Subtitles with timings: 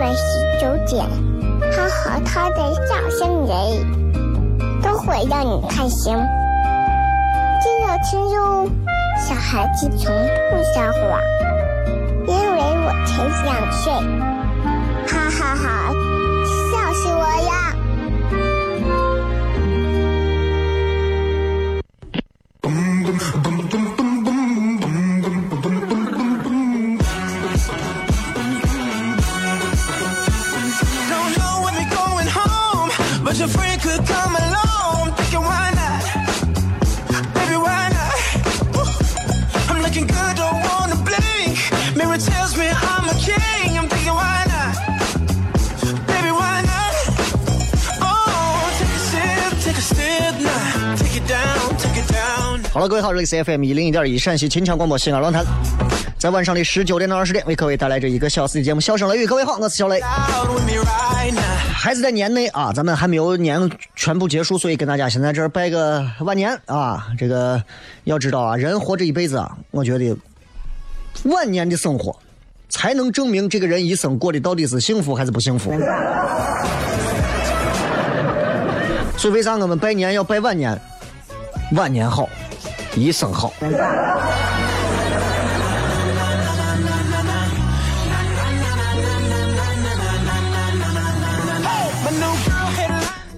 [0.00, 0.22] 每晚十
[0.58, 1.04] 九点，
[1.70, 3.52] 他和他的笑声人，
[4.80, 6.16] 都会让你开心。
[7.60, 8.66] 记得听哟，
[9.18, 10.10] 小孩子从
[10.50, 11.20] 不撒谎，
[12.26, 13.92] 因为我才两岁。
[15.06, 15.92] 哈哈哈，
[33.90, 35.12] could come along.
[35.16, 36.02] Thinking why not?
[37.34, 38.14] Baby, why not?
[38.74, 38.84] Woo.
[39.68, 41.58] I'm looking good, don't wanna blink.
[41.96, 43.59] Mirror tells me I'm a king.
[52.72, 55.44] 好了，各位好，这里是 FM 一零一点一陕西秦腔广播西安论坛，
[56.16, 59.24] 在晚上的十九点到二十点为各位带来这一个小时的节目《笑声雷雨》。
[59.28, 60.00] 各位好，我是小雷。
[61.74, 67.08] 还是在年内啊，咱们还没有年全部结束，所以跟大家先在这拜个晚年啊。
[67.18, 67.60] 这个
[68.04, 70.16] 要知道啊，人活这一辈子啊，我觉得
[71.24, 72.16] 晚年的生活
[72.68, 75.72] 才能证明这个人一生过的到底是幸福还是不幸福。
[79.16, 80.80] 所以为啥我们拜年要拜晚年？
[81.72, 82.28] 晚年好，
[82.96, 83.52] 一生好。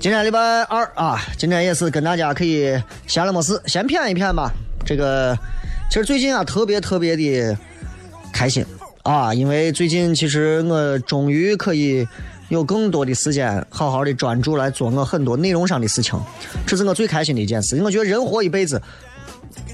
[0.00, 2.76] 今天礼拜二啊，今天也是跟大家可以
[3.06, 4.50] 闲了没事，先谝一谝吧。
[4.84, 5.36] 这个
[5.88, 7.56] 其实最近啊，特别特别的
[8.32, 8.66] 开心
[9.04, 12.04] 啊，因为最近其实我终于可以
[12.48, 16.20] 有更多的时间，好好的专注来做我很多内容上的事情，
[16.66, 17.80] 这是我最开心的一件事。
[17.80, 18.82] 我觉得人活一辈子，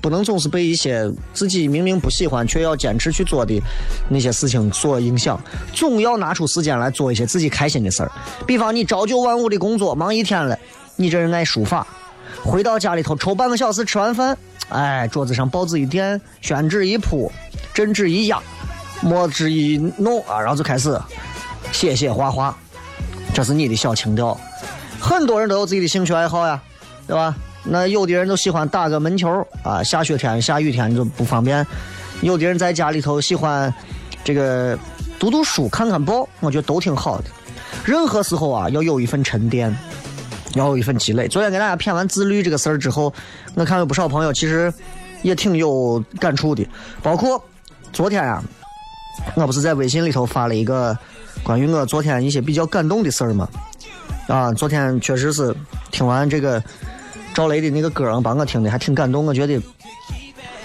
[0.00, 3.61] 不能总是被一些自己明明不喜欢却要坚持去做的
[4.09, 5.41] 那些事情所影响，
[5.72, 8.12] 总要拿出时间来做一些自己开心的事儿。
[8.47, 10.59] 比方你朝九晚五的工作忙一天了，
[10.97, 11.87] 你这人爱书法，
[12.44, 14.37] 回到家里头抽半个小时吃完饭，
[14.69, 17.31] 哎，桌子上报纸一垫，宣纸一铺，
[17.75, 18.41] 针纸一压，
[19.03, 20.99] 墨汁一弄啊，然后就开始
[21.72, 22.56] 写写画画，
[23.34, 24.38] 这是你的小情调。
[25.00, 26.61] 很多人都有自己的兴趣爱好呀，
[27.06, 27.34] 对吧？
[27.65, 31.65] 那有的人都喜欢打个门球啊，下雪天、下雨天就不方便；
[32.23, 33.73] 有的人在家里头喜欢
[34.25, 34.79] 这个
[35.19, 37.25] 读读书、看看报，我觉得都挺好的。
[37.85, 39.77] 任何时候啊，要有一份沉淀，
[40.55, 41.29] 要有一份积累。
[41.29, 43.13] 昨天给大家谝完自律这个事儿之后，
[43.55, 44.73] 我看有不少朋友其实
[45.23, 46.67] 也挺有感触的，
[47.03, 47.43] 包括
[47.93, 48.43] 昨天啊，
[49.35, 50.97] 我不是在微信里头发了一个
[51.43, 53.49] 关于我昨天一些比较感动的事儿吗？
[54.27, 55.55] 啊，昨天确实是
[55.91, 56.63] 听完这个
[57.38, 59.25] 赵雷的那个歌，把我听的还挺感动。
[59.25, 59.62] 我觉得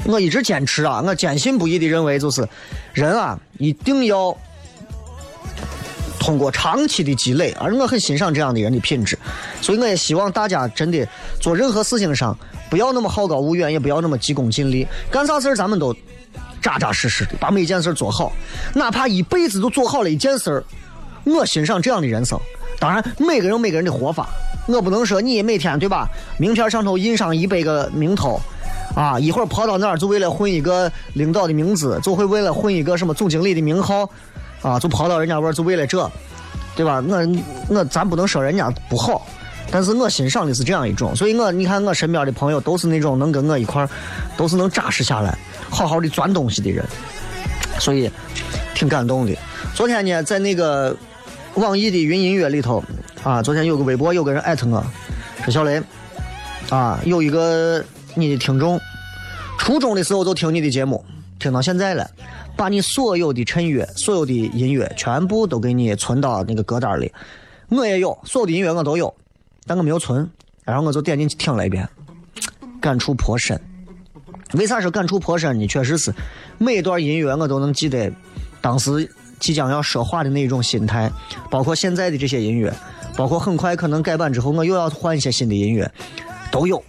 [0.06, 2.50] 我一直坚持啊，我坚信不疑的认为，就是
[2.94, 4.36] 人啊，一定要
[6.20, 9.16] 通过长期的积累，而我很欣赏这样的人的品质。
[9.62, 11.08] 所以我也希望大家真的
[11.40, 12.36] 做任何事情上
[12.72, 15.96] 不要那么好高骛远，也不要那么急功近利，干啥事儿咱们都
[16.60, 18.34] 扎扎实实的把每件事做好，
[18.74, 20.64] 哪怕一辈子都做好了一件事儿。
[21.24, 22.40] 我欣赏这样的人生。
[22.80, 24.28] 当然，每个人有每个人的活法，
[24.68, 26.08] 我不能说你每天对吧？
[26.38, 28.40] 名片上头印上一百个名头，
[28.96, 34.10] 啊，一会儿跑到那儿就为了混一个领导的名字，就会为了混一个什么总经理的名号，
[34.62, 36.10] 啊，就跑到人家那儿就为了这，
[36.76, 37.04] 对吧？
[37.08, 37.28] 我
[37.68, 39.26] 我咱不能说人家不好，
[39.70, 43.90] 但是我欣赏的是这样一种，所以我你看我身边的朋友都是那种能跟我一块儿，
[44.38, 45.38] 都是能扎实下来，
[45.70, 46.86] 好好的钻东西的人，
[47.80, 48.10] 所以
[48.74, 49.36] 挺感动的。
[49.76, 50.96] 昨天呢，在那个
[51.56, 52.82] 网易的云音乐里头
[53.24, 54.84] 啊，昨天有个微博有个人艾特我，
[55.46, 55.82] 说小雷
[56.70, 57.84] 啊，有一个
[58.16, 58.78] 你的听众，
[59.58, 61.04] 初中的时候就听你的节目，
[61.40, 62.06] 听到现在了，
[62.58, 67.12] 把你所有的衬乐、所有的音乐全部都给你存到那个歌单里。
[67.70, 69.14] 我也有，所有的音乐我都有，
[69.66, 70.30] 但我没有存。
[70.66, 71.88] 然后我就点进去听了一遍，
[72.82, 73.60] 感触颇深。
[74.54, 75.66] 为啥说感触颇深呢？
[75.66, 76.14] 确实是
[76.58, 78.12] 每一段音乐我都能记得
[78.62, 79.10] 当时
[79.40, 81.10] 即将要说话的那种心态，
[81.50, 82.74] 包括现在的这些音乐，
[83.16, 85.90] 包括很快可能改版之后我又要换一些新的音乐，
[86.52, 86.84] 都有。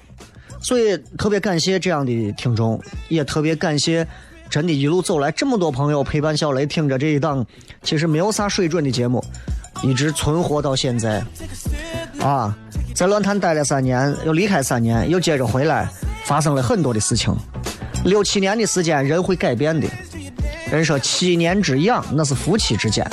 [0.60, 4.06] 所以特别感谢这样的听众，也特别感谢
[4.48, 7.44] 真的一路走来这么多朋友陪伴小雷听着这一档
[7.82, 9.22] 其实没有啥水准的节目，
[9.82, 11.22] 一直存活到现在。
[12.20, 12.56] 啊，
[12.94, 15.86] 在论坛待了三年，又离开三年，又接着回来，
[16.24, 17.34] 发生了很多的事情。
[18.04, 19.86] 六七年的时间，人会改变的。
[20.70, 23.06] 人说七年之痒，那是夫妻之间。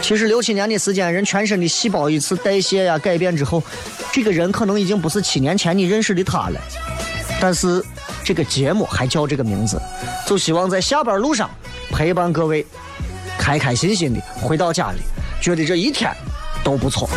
[0.00, 3.62] 其实六七年的时间，人全身的细胞一次代谢呀改变之后，
[4.10, 6.60] 这个人可能已经不是七年前你认识的他了。
[7.40, 7.84] 但是
[8.24, 9.80] 这个节目还叫这个名字，
[10.26, 11.50] 就希望在下班路上
[11.90, 12.64] 陪伴各位，
[13.38, 14.98] 开开心心的回到家里，
[15.42, 16.10] 觉得这一天
[16.64, 17.08] 都不错。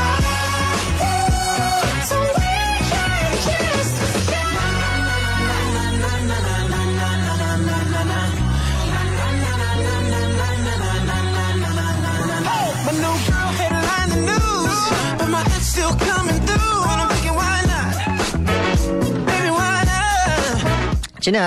[21.22, 21.42] 今天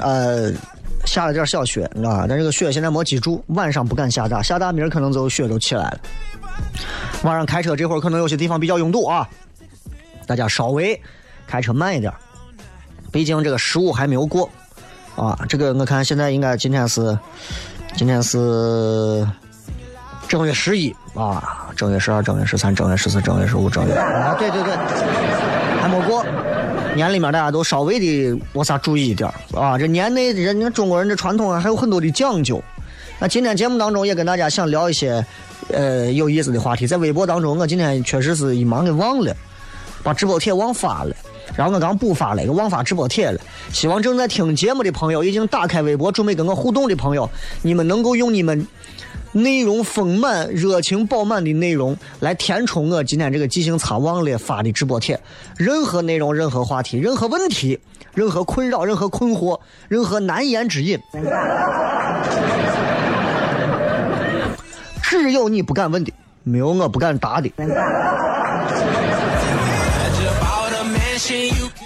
[0.00, 0.50] 呃
[1.04, 2.26] 下了点小雪，你知道吧？
[2.26, 6.00] 但这个雪现在没积住，晚上不敢下大，下大明儿可能就雪都起来了。
[7.22, 9.28] 晚上开车这会儿可能有些地方比较拥堵啊，
[10.26, 10.98] 大家稍微
[11.46, 12.10] 开车慢一点，
[13.12, 14.48] 毕竟这个十五还没有过
[15.16, 15.38] 啊。
[15.50, 17.16] 这个我看现在应该今天是
[17.94, 19.26] 今天是
[20.28, 24.74] 正月十一啊，正月十二、正月十三、正月十四、正月十五、正月啊，对对对，
[25.78, 26.24] 还没过。
[26.94, 32.62] 年里面大家都稍微的我啥注意一点啊，这年内人家中国人的传统啊还有很多的讲究。
[33.18, 35.24] 那今天节目当中也跟大家想聊一些
[35.68, 39.34] 呃有意思的话题，在微博当中我今天确实是一忙给忘了，
[40.02, 41.14] 把直播帖忘发了。
[41.56, 43.40] 然后我刚补发了一个忘发直播帖了，
[43.72, 47.28] 希望正在听节目的朋友，已经打开微博准备跟我互动的朋友，
[47.62, 48.66] 你们能够用你们
[49.32, 55.18] 内容丰满、热情饱满的内容来填充我今天这个记性差忘了发的直播帖。
[55.56, 57.78] 任何内容、任何话题、任何问题、
[58.14, 60.98] 任何困扰、任何困惑、任何难言之隐，
[65.02, 66.12] 只有你不敢问的，
[66.42, 67.52] 没有我不敢答的。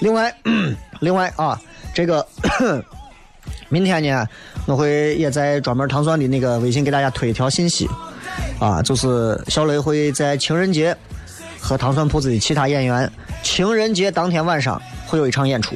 [0.00, 0.34] 另外，
[1.00, 1.60] 另外啊，
[1.94, 2.26] 这个
[3.74, 4.24] 明天呢，
[4.66, 7.90] 我会也在专门糖蒜的那个微信给大家推一条信息，
[8.60, 10.96] 啊，就是小雷会在情人节
[11.58, 13.10] 和糖蒜铺子的其他演员，
[13.42, 15.74] 情人节当天晚上会有一场演出。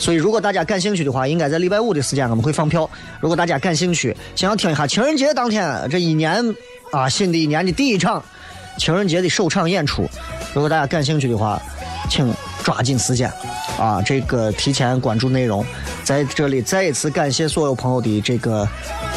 [0.00, 2.90] 所以，如果大家感兴趣的话，应该在礼拜五的时间我们会放票。
[3.20, 6.44] 如果大家感兴趣，想要听一下情人节当天这一年
[6.90, 8.20] 啊新的一年的第一场
[8.78, 10.08] 情人节的首场演出，
[10.52, 11.62] 如果大家感兴趣的话，
[12.10, 12.34] 请
[12.64, 13.32] 抓紧时间
[13.78, 15.64] 啊，这个提前关注内容。
[16.04, 18.66] 在这里再一次感谢所有朋友的这个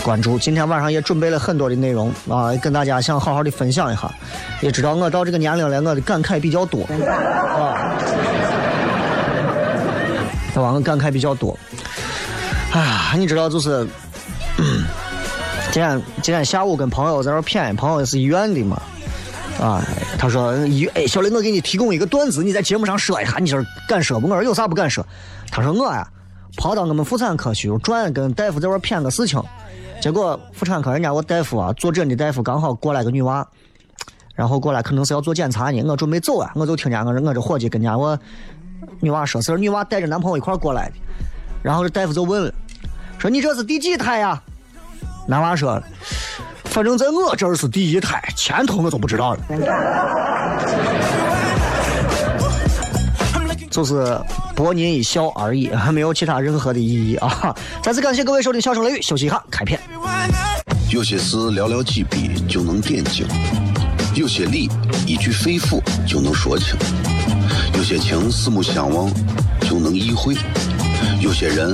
[0.03, 0.38] 关注。
[0.38, 4.12] 今天晚上也准备了很多的内容啊，跟大家想好好的分享一下。
[4.62, 7.95] 也知道我到这个年龄了，我的感慨比较多啊。
[10.53, 10.71] 对吧？
[10.71, 11.57] 我感慨比较多。
[12.71, 13.86] 哎呀，你知道就是，
[15.71, 18.81] 今天今天下午跟朋友在那谝，朋友是医院的嘛，
[19.59, 19.83] 啊，
[20.17, 24.27] 他说一哎，小雷，我给你提供一个段子，你在节目上说一下，你这敢说不？
[24.27, 25.06] 我说有啥不敢说？
[25.51, 26.07] 他说我呀，
[26.57, 29.41] 跑到我们妇产科去，我转跟大夫在那儿谝个事情，
[30.01, 33.45] 结果妇产科人家我大夫啊，坐诊的大夫刚好过来个女娃。
[34.34, 38.19] 然后过来可能是要做检查呢，我准备走啊，我就听见我我这伙计跟人家我
[39.00, 40.95] 女娃说事儿，女娃带着男朋友一块过来的，
[41.63, 42.53] 然后这大夫就问了，
[43.17, 44.41] 说你这是第几胎呀？
[45.25, 45.81] 男娃说，
[46.75, 49.39] 反正在我这儿是第一胎，前头我就不知道了。
[53.72, 54.20] 就是
[54.53, 57.55] 博您一笑而已，没有其他任何的意义啊！
[57.82, 59.79] 再次感谢各位收听《笑声雷雨》，休息一下，开片。
[60.89, 63.25] 有些事寥寥几笔就能点睛，
[64.13, 64.70] 有些理
[65.08, 66.75] 一句肺腑就能说清，
[67.77, 69.10] 有些情四目相望
[69.62, 70.36] 就能意会，
[71.22, 71.74] 有些人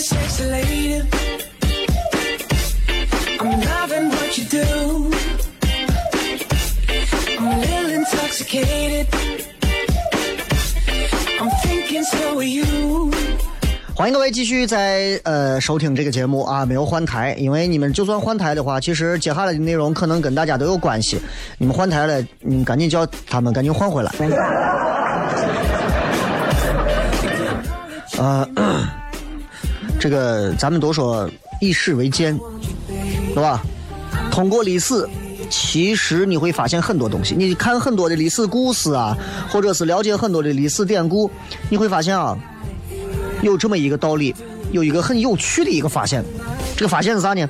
[0.00, 1.08] sexy ladyi'm
[3.88, 5.10] loving what you do.
[7.38, 9.06] I'm a little intoxicated.
[11.40, 13.10] I'm thinking so are you.
[13.94, 17.34] 欢迎各位继续在呃收听这个节目啊没有换台。
[17.36, 21.20] 因为你们就算换台的话其实接下来的内容可能跟大家都有关系。
[21.58, 24.12] 你们换台了你赶紧叫他们赶紧换回来。
[28.18, 28.46] 啊
[30.00, 31.28] 这个咱们都说
[31.60, 32.38] 以史为鉴，
[33.34, 33.62] 对吧？
[34.30, 35.08] 通过历史，
[35.50, 37.34] 其实你会发现很多东西。
[37.34, 39.16] 你看很多的历史故事啊，
[39.50, 41.28] 或者是了解很多的历史典故，
[41.68, 42.38] 你会发现啊，
[43.42, 44.34] 有这么一个道理，
[44.70, 46.24] 有一个很有趣的一个发现。
[46.76, 47.44] 这个发现是啥呢？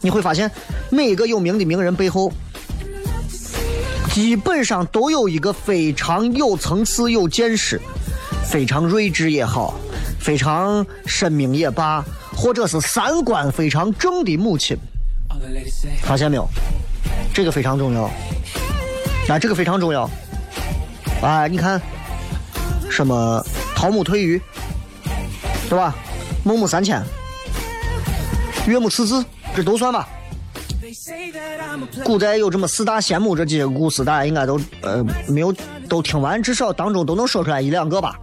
[0.00, 0.50] 你会发现
[0.90, 2.32] 每一个有名的名人背后，
[4.12, 7.80] 基本上都有一个非常有层次、有见识、
[8.52, 9.80] 非常睿智也好，
[10.20, 12.04] 非常深明也罢，
[12.36, 14.76] 或者是三观非常正的母亲。
[16.02, 16.46] 发现没有？
[17.32, 18.02] 这个非常重要。
[19.26, 20.02] 啊，这个非常重要。
[21.22, 21.80] 啊，你看，
[22.90, 23.42] 什么
[23.74, 24.38] 桃木退鱼，
[25.70, 25.94] 对吧？
[26.44, 27.02] 孟母三迁，
[28.66, 29.24] 岳母刺字，
[29.56, 30.06] 这都算吧。
[32.04, 35.50] 古代有这么四大贤母这几个故事，大家应该都呃没有
[35.88, 38.20] 都听完，至少当中都能说出来一两个吧。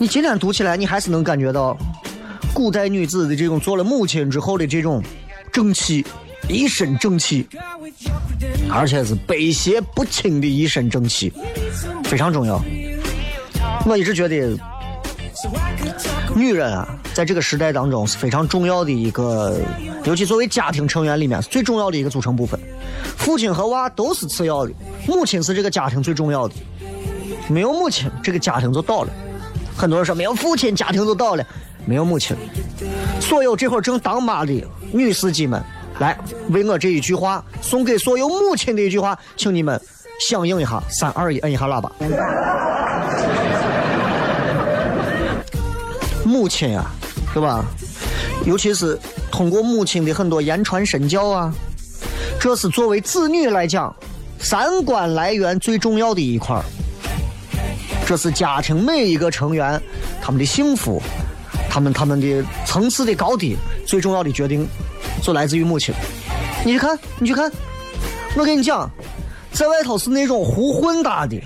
[0.00, 1.76] 你今天读起来，你还是能感觉到
[2.54, 5.02] 古代女子的这种做了母亲之后的这种
[5.52, 6.04] 正气，
[6.48, 7.46] 一身正气。
[8.70, 11.32] 而且是百邪不侵的一身正气，
[12.04, 12.62] 非常重要。
[13.86, 14.56] 我一直觉得，
[16.36, 19.58] 女人啊，在这个时代当中是非常重要的一个，
[20.04, 22.60] 尤其作为家庭成员里面最重要的一个组成部分。
[23.16, 24.72] 父亲和娃都是次要的，
[25.06, 26.54] 母亲是这个家庭最重要的。
[27.48, 29.12] 没有母亲，这个家庭就倒了。
[29.78, 31.46] 很多人说没有父亲，家庭就倒了。
[31.86, 32.36] 没有母亲，
[33.20, 34.52] 所有这会儿正当妈的
[34.92, 35.62] 女司机们，
[36.00, 36.18] 来
[36.50, 39.80] 为我这一句话送给所有母亲的一句话，请你们
[40.28, 41.90] 响应一下，三二一，摁一下喇叭。
[46.26, 46.84] 母亲呀、
[47.32, 47.64] 是吧？
[48.44, 48.98] 尤其是
[49.30, 51.54] 通过母亲的很多言传身教啊，
[52.40, 53.94] 这是作为子女来讲，
[54.40, 56.64] 三观来源最重要的一块儿。
[58.08, 59.78] 这是家庭每一个成员
[60.22, 60.98] 他们的幸福，
[61.68, 63.54] 他们他们的层次的高低
[63.86, 64.66] 最重要的决定，
[65.22, 65.94] 就来自于母亲。
[66.64, 67.52] 你去看，你去看，
[68.34, 68.90] 我跟你讲，
[69.52, 71.38] 在外头是那种胡混搭的，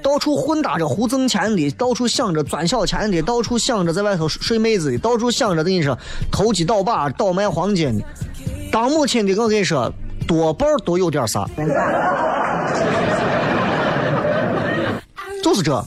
[0.00, 5.98] 到处混搭着胡挣钱的，到处想着赚小钱的，到处想着在外头睡妹子的，到处想着跟你说
[6.30, 8.04] 投机倒把、倒卖黄金的。
[8.70, 9.92] 当母亲的，我跟你说，
[10.28, 11.44] 多半都有点啥。
[15.48, 15.82] 就是这。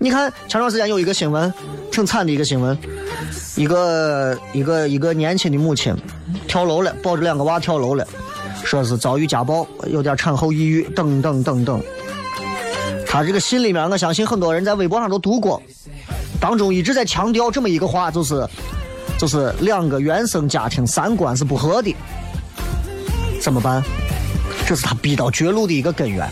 [0.00, 1.52] 你看前段时间有一个新闻，
[1.90, 2.76] 挺惨的一个新闻，
[3.56, 5.94] 一个一个一个年轻的母亲
[6.48, 8.06] 跳楼了，抱着两个娃跳楼了，
[8.64, 11.82] 说是遭遇家暴，有点产后抑郁，等等等等。
[13.06, 15.62] 他这个信里面，我相信很多人在微博上都读过，
[16.40, 18.48] 当中一直在强调这么一个话，就是
[19.18, 21.94] 就是两个原生家庭三观是不合的，
[23.42, 23.82] 怎么办？
[24.66, 26.26] 这是他逼到绝路的一个根源。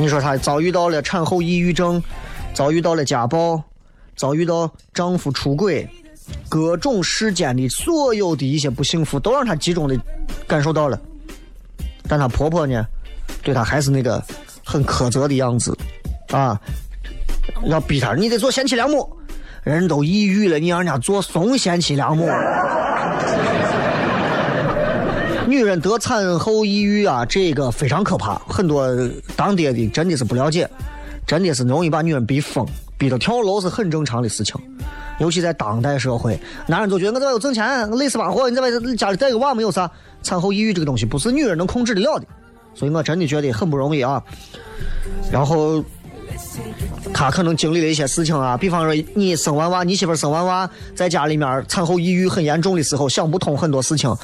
[0.00, 2.02] 你说她遭遇到了产后抑郁症，
[2.54, 3.62] 遭遇到了家暴，
[4.16, 5.86] 遭遇到丈夫出轨，
[6.48, 9.94] 各种世间的所有的一些不幸福，都让她集中的
[10.46, 10.98] 感受到了。
[12.08, 12.82] 但她婆婆呢，
[13.42, 14.24] 对她还是那个
[14.64, 15.76] 很苛责的样子，
[16.30, 16.58] 啊，
[17.66, 19.06] 要逼她，你得做贤妻良母。
[19.62, 22.26] 人都抑郁了，你让人家做怂贤妻良母。
[25.50, 28.86] 女人得产后抑郁啊，这个非常可怕，很多
[29.34, 30.70] 当爹的真的是不了解，
[31.26, 32.64] 真的是容易把女人逼疯，
[32.96, 34.54] 逼到跳楼是很正常的事情。
[35.18, 36.38] 尤其在当代社会，
[36.68, 39.90] 男人都觉得我在外头挣钱，我累死巴活，你在外头家里带个娃没有啥。
[40.22, 42.26] 产后抑郁这个东西不是女人能控制得了的，
[42.72, 44.22] 所以我真的觉得很不容易啊。
[45.32, 45.82] 然后
[47.12, 54.14] 他可能经历了一些事情啊，比方说你生完娃，你媳妇生完娃，在家里面产后抑郁很严重的时候，想不通很多事情。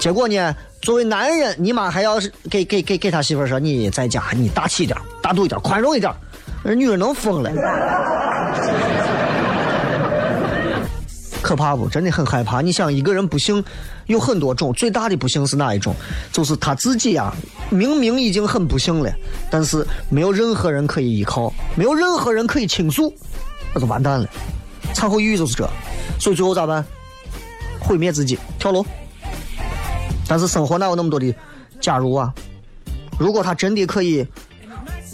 [0.00, 6.12] 结果呢，作为男人，你妈还要是给给给给他媳妇儿说，你在家你大气一点，大度一点，宽容一点。
[6.64, 7.50] 人女人能疯了。
[11.42, 11.88] 可怕不？
[11.88, 12.60] 真的很害怕。
[12.60, 13.62] 你想，一个人不幸
[14.06, 15.94] 有很多种，最大的不幸是哪一种？
[16.32, 17.32] 就是他自己啊，
[17.70, 19.12] 明明已经很不幸了，
[19.48, 23.14] 但是没有任何人可以依靠，没有任何人可以倾诉，
[23.72, 24.28] 那就完蛋了。
[24.92, 25.68] 产后抑郁就是这，
[26.18, 26.84] 所以最后咋办？
[27.78, 28.84] 毁灭自己，跳楼。
[30.28, 31.34] 但是生活哪有那么多的
[31.80, 32.32] 假如啊？
[33.18, 34.26] 如果他真的可以，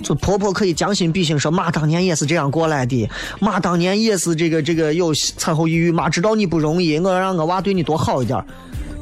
[0.02, 3.08] 就婆婆可以将心比心说，妈当年也是这样过来的，
[3.40, 8.42] 妈当年也是这个这个有产后抑郁，妈知道你不容易，我让我娃对你多好一点。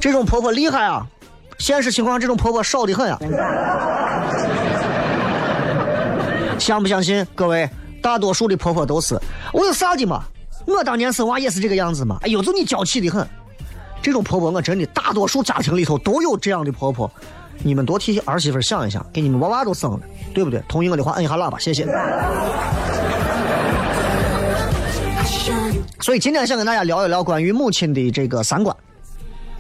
[0.00, 1.07] 这种婆婆厉害啊！
[1.59, 3.19] 现实情况这种婆婆少的很啊。
[6.59, 7.26] 相不相信？
[7.35, 7.69] 各位，
[8.02, 9.19] 大多数的婆婆都是，
[9.52, 10.25] 我有啥的嘛？
[10.67, 12.19] 我当年生娃也是这个样子嘛。
[12.23, 13.26] 哎呦，就你娇气的很。
[14.02, 17.11] 这种婆婆我真的，大多数家庭里头都有这样的婆婆。
[17.62, 20.00] 你们多替儿媳妇想一想，给你们娃娃都生了，
[20.33, 20.62] 对不对？
[20.66, 21.87] 同意我的话，摁一下喇叭，谢谢。
[26.00, 28.75] 所以今天想跟大家聊一聊关于母亲的这个三观。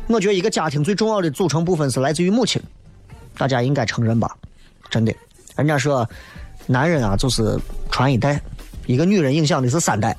[0.06, 2.60] 我觉得一个家庭最重要的组成部分是来自于母亲，
[3.36, 4.34] 大家应该承认吧？
[4.88, 5.14] 真的，
[5.56, 6.08] 人家说
[6.66, 7.58] 男人啊就是
[7.90, 8.40] 传一代，
[8.86, 10.16] 一个女人影响的是三代。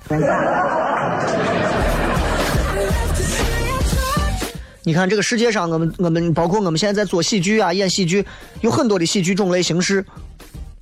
[4.84, 8.26] 你看这个世界上，我们我们包括我们现在在做喜剧啊、演喜剧，
[8.62, 10.04] 有很多的喜剧种类形式，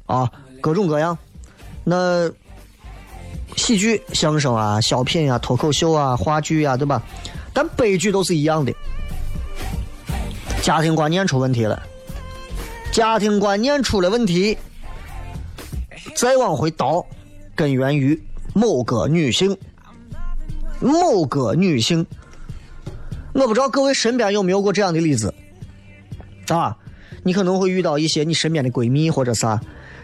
[0.06, 1.18] 啊，各种各样。
[1.84, 2.32] 那
[3.58, 7.02] 喜剧、相声啊、小品啊、脱口秀啊、话剧啊，对吧？
[7.54, 8.74] 但悲剧都是一样的。
[10.62, 11.82] 家庭观念出问题了，
[12.94, 14.58] 家庭观念出了问题，
[16.16, 17.06] 再往回倒，
[17.54, 18.22] 根源于
[18.54, 19.58] 某个女性，
[20.80, 22.06] 某个女性。
[23.34, 25.34] 我不知道各位身边有没有过这样的例子，
[26.50, 26.76] 啊，
[27.24, 29.60] 你可能会遇到一些你身边的闺蜜或者啥，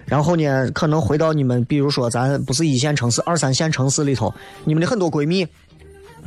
[0.05, 5.47] 然后呢，可能回到你们，比如说咱不是一线城市、二三线城市里头，你们的很多闺蜜，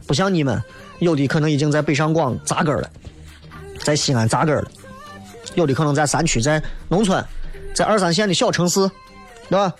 [0.06, 0.62] 不像你们，
[0.98, 2.90] 有的可能已经在北上广扎根了，
[3.82, 4.70] 在西安扎根了，
[5.54, 7.24] 有的可能在山区、在农村、
[7.74, 8.80] 在二三线的小城市，
[9.48, 9.72] 对吧？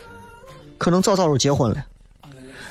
[0.78, 1.84] 可能早早就结婚了。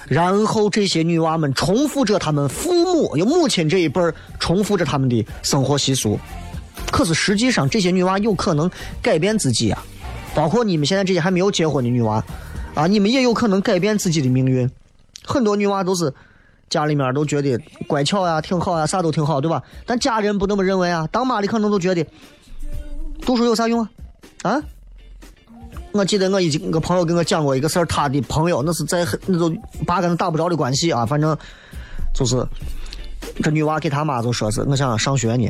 [0.07, 6.17] 然后这些女娃们重复着他们父母、有母亲这一辈儿重复着他们的生活习俗，
[6.91, 9.83] 可是实际上这些女娃有可能改变自己啊，
[10.33, 12.23] 包括你们现在这些还没有结婚的女娃，
[12.73, 14.69] 啊，你们也有可能改变自己的命运。
[15.25, 16.13] 很多女娃都是
[16.69, 19.61] 家里面都觉得乖巧呀、挺好呀、啥都挺好，对吧？
[19.85, 22.05] 但家人不那么认为啊，当妈的可能都觉得
[23.21, 23.89] 读书有啥用啊？
[24.43, 24.63] 啊？
[25.97, 31.35] 我记得我一个朋友跟我讲过一个事儿，他的朋友那是在那种八竿子打不着的关系啊，反正
[32.13, 32.45] 就是
[33.43, 35.49] 这女娃给他妈就说是我想上学呢，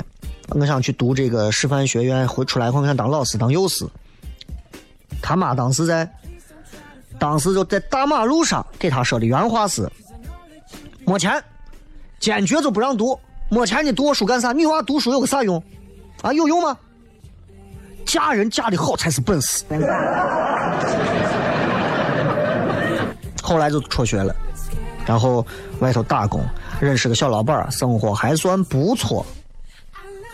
[0.50, 3.86] 我想去读这个师范学院，回出来后我想当老师当幼师。
[5.22, 6.10] 他妈当时在，
[7.20, 9.90] 当时就在大马路上给他说的原话是：
[11.06, 11.44] 没钱，
[12.20, 14.54] 坚决就不让读，没钱你读我书干啥？
[14.54, 15.62] 女娃读书有个啥用？
[16.22, 16.78] 啊，有用吗？
[18.18, 19.64] 嫁人嫁的好才是本事。
[23.44, 24.36] 后来就辍学了，
[25.06, 25.46] 然后
[25.82, 26.42] 外头打工，
[26.80, 29.24] 认识个小老板生活还算不错。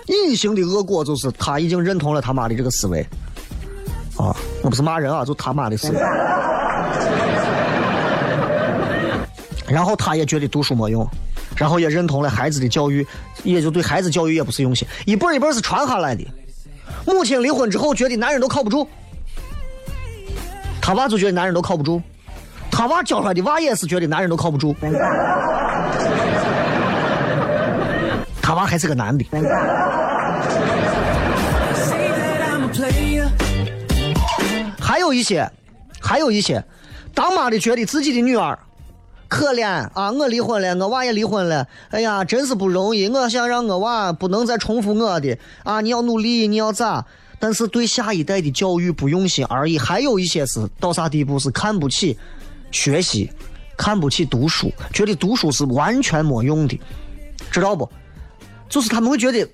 [0.06, 3.06] 隐形的恶果就是他已经认同了他妈的这个思维。
[4.15, 6.00] 啊，我不是骂人啊，就他妈的思维。
[9.67, 11.06] 然后他也觉得读书没用，
[11.58, 13.06] 然后也认同了孩子的教育，
[13.43, 16.26] 也就对孩子教育也不是用心，一辈一辈是传下来的。
[17.06, 18.88] 母亲离婚之后觉得男人都靠不住，
[20.82, 22.02] 他娃就觉得男人都靠不住，
[22.72, 24.76] 他娃教出来的娃也是觉得男人都靠不住，
[28.42, 29.26] 他娃还是个男的。
[34.80, 35.50] 还有一些，
[36.02, 36.63] 还有一些，
[37.13, 38.58] 当妈的觉得自己的女儿。
[39.34, 40.12] 可怜啊！
[40.12, 41.67] 我离婚了，我娃也离婚了。
[41.89, 43.10] 哎呀，真是不容易。
[43.10, 45.82] 我想让我娃不能再重复我的啊！
[45.82, 47.04] 你要努力，你要咋？
[47.39, 49.80] 但是对下一代的教育不用心而已。
[49.80, 52.15] 还有一些是到啥地步是看不起
[52.69, 53.28] 学习，
[53.76, 56.80] 看不起读书，觉得读书是完全没用的，
[57.50, 57.89] 知道不？
[58.69, 59.50] 就是他们会觉得，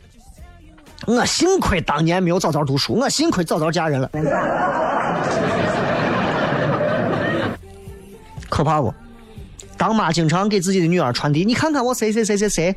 [1.07, 4.11] 我幸亏当年没有早早读书，我幸亏早早嫁人了，
[8.49, 8.93] 可怕不？
[9.79, 12.75] 当妈经常给自己的女儿传递，你看看我谁谁谁谁谁，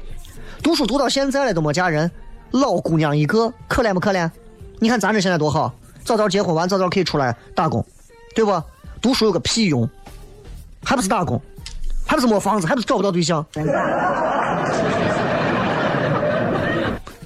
[0.62, 2.08] 读书读到现在了都没嫁人，
[2.52, 4.30] 老姑娘一个，可怜不可怜？
[4.78, 7.84] 你看咱这现在多好，早早结婚完，早早可以出来打工，
[8.36, 8.62] 对不？
[9.00, 9.88] 读书有个屁用，
[10.84, 11.42] 还不是打工，
[12.06, 13.44] 还不是没房子，还不是找不到对象。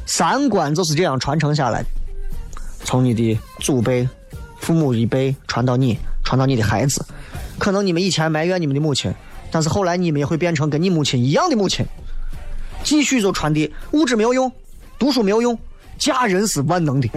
[0.07, 1.89] 三观就是这样传承下来的，
[2.83, 4.09] 从你的祖辈、
[4.59, 7.05] 父母一辈传到你，传到你的孩子。
[7.59, 9.15] 可能你们以前埋怨你们的母亲。
[9.51, 11.85] 但是后来你们也会变成跟你母亲一样的母亲，
[12.83, 14.51] 继续就传递物质没有用，
[14.99, 15.59] 读书没有用，
[15.99, 17.09] 嫁人是万能的。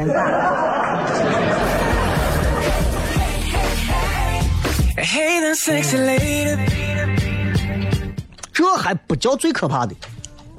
[8.54, 9.96] 这还不叫最可怕的，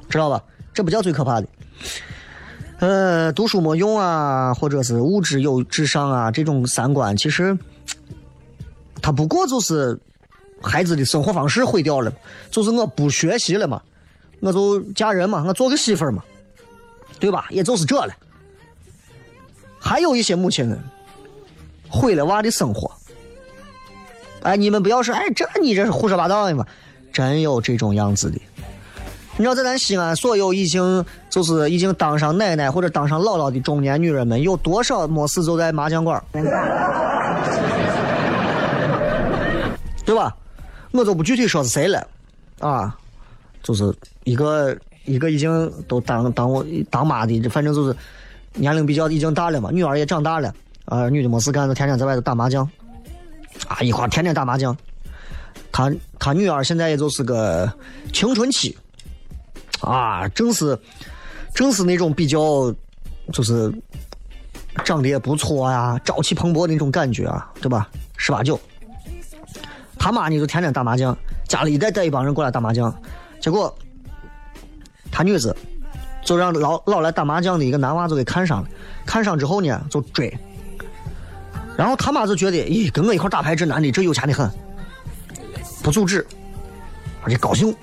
[0.09, 0.41] 知道吧？
[0.73, 1.47] 这不叫最可怕的。
[2.79, 7.57] 呃，读书没用啊，或者是物质有至上啊，这种三观，其实
[9.01, 9.99] 他不过就是
[10.61, 12.11] 孩子的生活方式毁掉了，
[12.49, 13.81] 就是我不学习了嘛，
[14.39, 16.23] 我就嫁人嘛，我做个媳妇嘛，
[17.19, 17.47] 对吧？
[17.49, 18.13] 也就是这了。
[19.79, 20.77] 还有一些母亲呢，
[21.89, 22.91] 毁了娃的生活。
[24.43, 26.65] 哎，你们不要说，哎，这你这是胡说八道的嘛？
[27.11, 28.39] 真有这种样子的。
[29.37, 36.23] 你知道，在咱西安，所有已经就是已经当上奶奶或者当上姥姥的中年女人们，有多少没事就在麻将馆，
[40.05, 40.35] 对吧？
[40.91, 42.07] 我就不具体说是谁了，
[42.59, 42.97] 啊，
[43.63, 47.95] 就是一个一个已经都当当我当妈的，反正就是
[48.53, 50.53] 年龄比较已经大了嘛，女儿也长大了，
[50.85, 52.69] 啊，女的没事干就天天在外头打麻将，
[53.67, 54.75] 啊，一块天天打麻将。
[55.73, 57.71] 他他女儿现在也就是个
[58.11, 58.77] 青春期，
[59.79, 60.77] 啊，正是
[61.53, 62.73] 正是那种比较
[63.31, 63.73] 就是
[64.83, 67.89] 长得也不错呀、朝气蓬勃的那种感觉啊，对吧？
[68.17, 68.59] 十八九，
[70.03, 71.15] 他妈呢就天天打麻将，
[71.47, 72.91] 家里一代带一帮人过来打麻将，
[73.39, 73.71] 结果
[75.11, 75.55] 他女子
[76.25, 78.67] 就让老老来打麻将的一个男娃就给看上了，
[79.05, 80.35] 看上之后呢就追，
[81.77, 84.49] 然后他妈就觉得，咦，跟我一块打牌这男的这有钱的很。
[85.83, 86.25] 不阻止，
[87.23, 87.75] 而且高兴，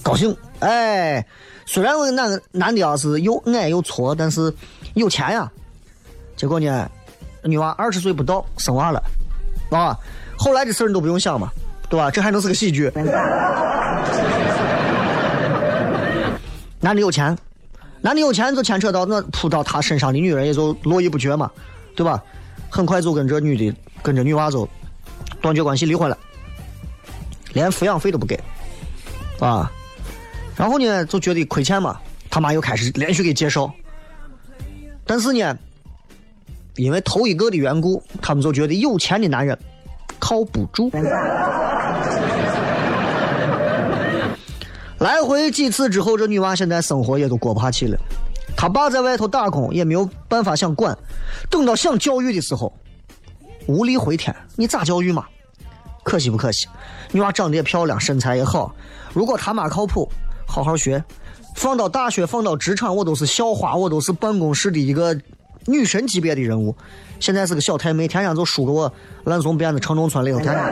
[0.00, 0.36] 高兴。
[0.60, 1.26] 哎，
[1.66, 4.54] 虽然我男男的啊是又矮又矬，但是
[4.94, 5.50] 有钱呀。
[6.36, 6.88] 结果呢，
[7.44, 9.02] 女娃二十岁不到生娃了，
[9.70, 9.96] 啊，
[10.36, 11.50] 后来的事儿你都不用想嘛，
[11.88, 12.10] 对吧？
[12.10, 12.90] 这还能是个喜剧？
[16.80, 17.36] 男的有钱，
[18.00, 21.50] 男的有钱就牵扯到那扑到他身上的女人也就络绎不绝嘛，
[21.94, 22.22] 对吧？
[22.70, 23.76] 很快就跟这女的。
[24.02, 24.68] 跟着女娃就
[25.40, 26.18] 断绝关系离婚了，
[27.54, 28.38] 连抚养费都不给，
[29.40, 29.72] 啊，
[30.54, 33.72] 然后呢就觉得亏欠嘛，他妈又开始连续给介绍，
[35.06, 35.56] 但是呢，
[36.76, 39.58] 因为头一个的缘故，他们就觉得有钱的男人
[40.18, 40.90] 靠不住，
[44.98, 47.98] 来回几次之后，这女娃现在生活也都过不下去了，
[48.56, 50.96] 她爸在外头打工也没有办法想管，
[51.50, 52.72] 等到想教育的时候。
[53.66, 55.24] 无力回天，你咋教育嘛？
[56.02, 56.66] 可惜不可惜？
[57.12, 58.74] 女娃长得也漂亮，身材也好。
[59.14, 60.06] 如果他妈靠谱，
[60.46, 61.02] 好好学，
[61.56, 65.18] 放到大学，放到职场，我都是校花，我都是办公室的一个
[65.66, 66.74] 女神级别的人物。
[67.20, 68.92] 现在是个小太妹，天天就输给我
[69.24, 70.38] 烂怂辫子城中村里头。
[70.38, 70.64] 天天。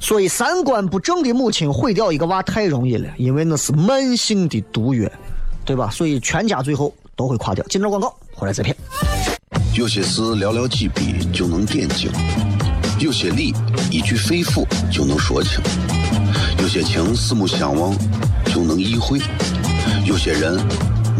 [0.00, 5.08] 所以三观不正的母亲毁掉一个娃太容易了，因为那是慢性的毒药，
[5.64, 5.88] 对吧？
[5.90, 7.64] 所以全家最后都会垮掉。
[7.66, 8.76] 进段广告，回来再骗。
[9.74, 12.10] 有些事寥寥几笔就能点睛，
[12.98, 13.54] 有些理
[13.90, 15.60] 一句肺腑就能说清，
[16.58, 17.96] 有些情四目相望
[18.46, 19.20] 就能意会，
[20.04, 20.58] 有些人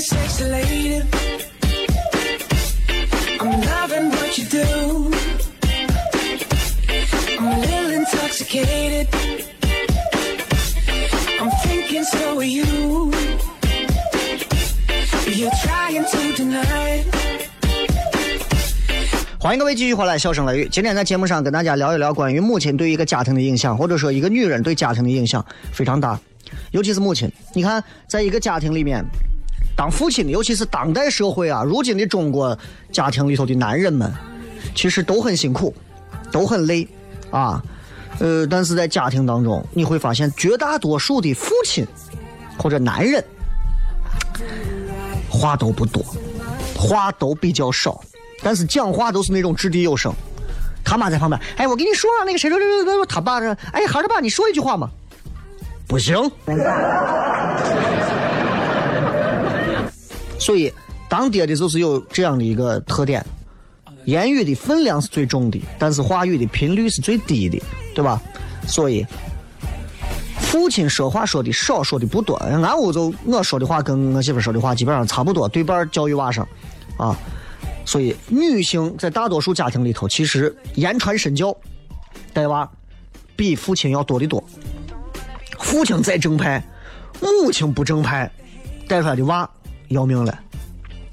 [0.00, 1.02] Hey, that sexy lady.
[3.38, 5.12] I'm loving what you do.
[7.38, 9.08] I'm a little intoxicated.
[11.38, 13.12] I'm thinking so are you.
[15.26, 17.04] You're trying to deny.
[19.38, 20.68] 欢迎各位继续回来，笑声雷雨。
[20.70, 26.18] 今天在节目上跟大家聊一聊关于母亲对一个家庭的影响，或者说一个女人对家庭的影响非常大，
[26.70, 27.30] 尤其是母亲。
[27.54, 29.04] 你看，在一个家庭里面，
[29.80, 32.54] 当父亲的，尤其是当代社会啊，如今的中国
[32.92, 34.12] 家庭里头的男人们，
[34.74, 35.74] 其实都很辛苦，
[36.30, 36.86] 都很累
[37.30, 37.62] 啊。
[38.18, 41.86] 呃，但是在家庭当中，你会发现绝大多数的父亲
[42.58, 43.24] 或者男人
[45.30, 46.04] 话都不多，
[46.76, 48.02] 话都比较少，
[48.42, 50.12] 但是讲话都是那种掷地有声。
[50.84, 54.90] 他妈在旁边，哎，我跟你说啊，那个谁谁谁谁，他爸这，哎，孩儿他爸，你说一句话嘛？
[55.88, 56.30] 不行。
[60.40, 60.72] 所以，
[61.08, 63.24] 当爹的就是有这样的一个特点：
[64.06, 67.62] 言语的分量是最重的，但是话语的频率是最低的，
[67.94, 68.20] 对吧？
[68.66, 69.06] 所以，
[70.38, 72.36] 父亲说话说的少，说的不多。
[72.36, 76.48] 俺屋就我说的话跟我媳妇说的话基本上差不多，对半教育娃上，
[76.96, 77.16] 啊。
[77.84, 81.54] 所以，女性在大多数家庭里头，其实言传身教
[82.32, 82.68] 带娃
[83.36, 84.42] 比父亲要多得多。
[85.58, 86.64] 父亲再正派，
[87.20, 88.30] 母亲不正派，
[88.88, 89.48] 带出来的娃
[89.90, 90.36] 要命了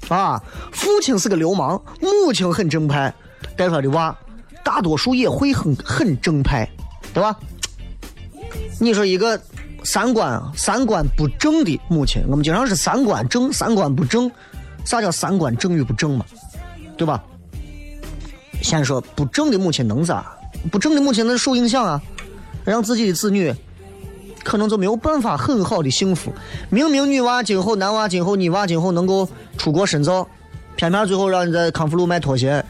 [0.08, 0.42] 啊！
[0.72, 3.12] 父亲是个流氓，母亲很正派，
[3.56, 4.16] 带出来的娃
[4.64, 6.68] 大多数也会很很正派，
[7.12, 7.36] 对吧？
[8.80, 9.40] 你说一个
[9.84, 14.30] 三观三观不正的母亲，我们经常是三观正，三观不正。
[14.84, 16.24] 啥叫三观正与不正嘛？
[16.96, 17.22] 对吧？
[18.62, 20.32] 先说不正的母亲能咋？
[20.70, 22.00] 不正的母亲能受影响啊，
[22.64, 23.54] 让自己的子女
[24.48, 26.32] 可能就没有办法很好的幸福。
[26.70, 30.26] 明明女娃今后男娃今后女娃今后能够出国深造，
[30.74, 32.64] 偏偏最后让你在康复路卖拖鞋。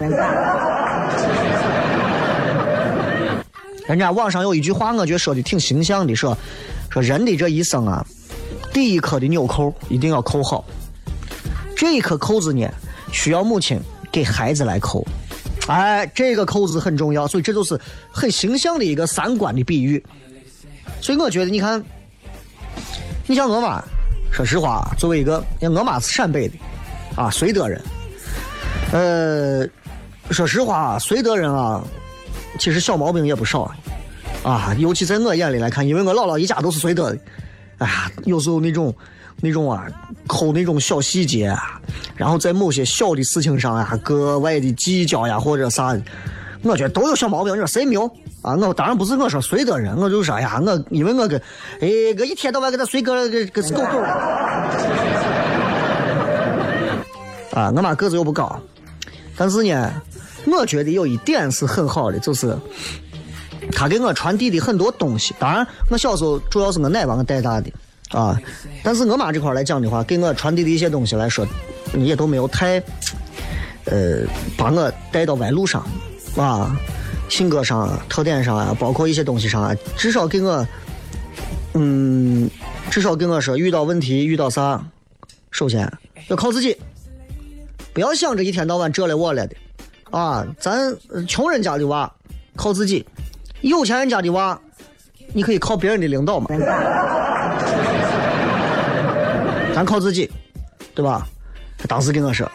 [3.86, 6.36] 人家网上有一句话，我觉得说的挺形象的，说
[6.90, 8.04] 说人的这一生啊，
[8.72, 10.64] 第一颗的纽扣一定要扣好。
[11.76, 12.68] 这一颗扣子呢，
[13.12, 15.06] 需要母亲给孩子来扣。
[15.68, 20.04] 哎，这个扣子很重要，所以这就是很形象的一个三观的比喻。
[21.00, 21.82] 所以我觉得，你看，
[23.26, 23.82] 你像我妈，
[24.30, 26.54] 说实话，作为一个，我妈是陕北的，
[27.16, 27.80] 啊，绥德人。
[28.92, 29.66] 呃，
[30.30, 31.82] 说实话，绥德人啊，
[32.58, 33.70] 其实小毛病也不少，
[34.42, 37.18] 啊，尤其在我眼里来看，因为我姥姥一家都是绥德的，
[37.78, 38.94] 哎呀，有时候那种。
[39.40, 39.86] 那种啊，
[40.26, 41.56] 抠那种小细节，
[42.16, 45.96] 然后在某些小的事情上呀，格外的计较呀，或者啥，
[46.62, 47.52] 我觉得都有小毛病。
[47.52, 48.04] 你说谁没有
[48.42, 48.54] 啊？
[48.54, 51.40] 我当然不是我说随的人，我就说呀，我因为我跟，
[51.80, 53.98] 哎，我一天到晚跟他随个跟跟狗狗。
[57.52, 58.60] 啊，我妈个子又不高，
[59.36, 59.92] 但是呢，
[60.46, 62.56] 我觉得有一点是很好的，就是
[63.72, 65.34] 他给我传递的很多东西。
[65.38, 67.70] 当然，我小时候主要是我奶把我带大的。
[68.10, 68.40] 啊，
[68.82, 71.46] 但是我妈这块来讲的话，给我传递的一些东西来说，
[71.94, 72.82] 也都没有太，
[73.84, 74.22] 呃，
[74.56, 75.86] 把我带到歪路上，
[76.42, 76.76] 啊，
[77.28, 80.66] 性格上啊、特点上啊，包括一些东西上啊，至少给我，
[81.74, 82.48] 嗯，
[82.90, 84.82] 至少跟我说，遇到问题、遇到啥，
[85.50, 85.90] 首先
[86.28, 86.76] 要靠自己，
[87.92, 89.56] 不要想着一天到晚这了我了的，
[90.10, 90.96] 啊，咱
[91.26, 92.10] 穷人家的娃
[92.56, 93.04] 靠自己，
[93.62, 94.60] 有钱人家的娃，
[95.32, 96.48] 你可以靠别人的领导嘛。
[99.74, 100.30] 咱靠自己，
[100.94, 101.26] 对吧？
[101.76, 102.50] 他当时跟我说：“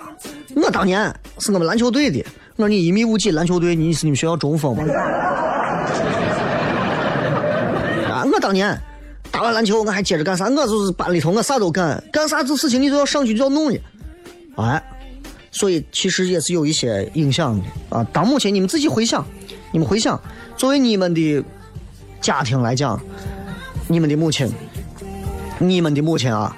[0.56, 4.84] 我当年是我们篮球队的。”我说：“你一米五几篮球队，你是你们学校中锋吗？”
[8.10, 8.24] 啊！
[8.32, 8.80] 我当年
[9.32, 10.46] 打完篮球，我还接着干啥？
[10.50, 13.80] 我就是班里头，我啥都干，干啥子事情你都要上去就要弄的。
[14.56, 14.84] 哎，
[15.52, 18.06] 所以其实也是有一些影响的啊。
[18.14, 19.26] 当母亲，你们自己回想，
[19.72, 20.22] 你们回想，
[20.56, 21.44] 作为你们的
[22.22, 23.02] 家庭来讲，
[23.88, 24.48] 你们的母亲，
[25.58, 26.56] 你们的母亲啊。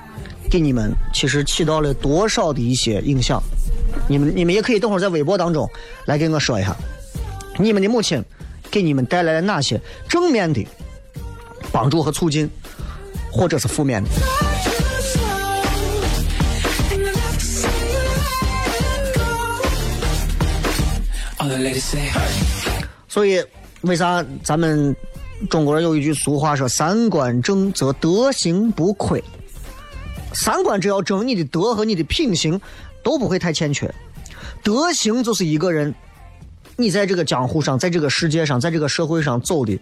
[0.48, 3.42] 给你们其实起到了多少的一些影响？
[4.08, 5.70] 你们你们也可以等会儿在微博当中
[6.06, 6.76] 来给我说一下，
[7.58, 8.24] 你们的母亲
[8.70, 10.66] 给你们带来了哪些正面的
[11.72, 12.50] 帮助和促进，
[13.32, 14.10] 或者是负面的？
[23.08, 23.44] 所以，
[23.82, 24.96] 为啥咱们
[25.50, 29.24] 中国人有一句俗话说“三观正则德行不亏”？
[30.34, 32.60] 三观只要正，你的德和你的品行
[33.06, 33.94] 都不会太欠缺。
[34.64, 35.94] 德行就是一个人，
[36.76, 39.80] 你在这个江湖上，在这个世界上，在这个社会上走的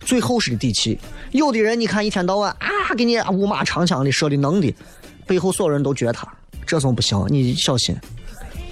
[0.00, 0.98] 最厚实的底气。
[1.32, 4.74] 有的人你看一天到晚啊，给你五马长枪的说的能的，
[5.26, 6.26] 背后所有人都觉他，
[6.66, 7.94] 这种不行，你小心。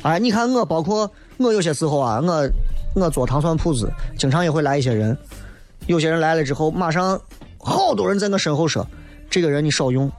[0.00, 2.50] 哎，你看我，包括我有些时候啊，我
[2.94, 5.14] 我做糖蒜铺子，经常也会来一些人，
[5.86, 7.20] 有些人来了之后，马上
[7.58, 8.86] 好多人在我身后说，
[9.28, 10.10] 这个人你少用。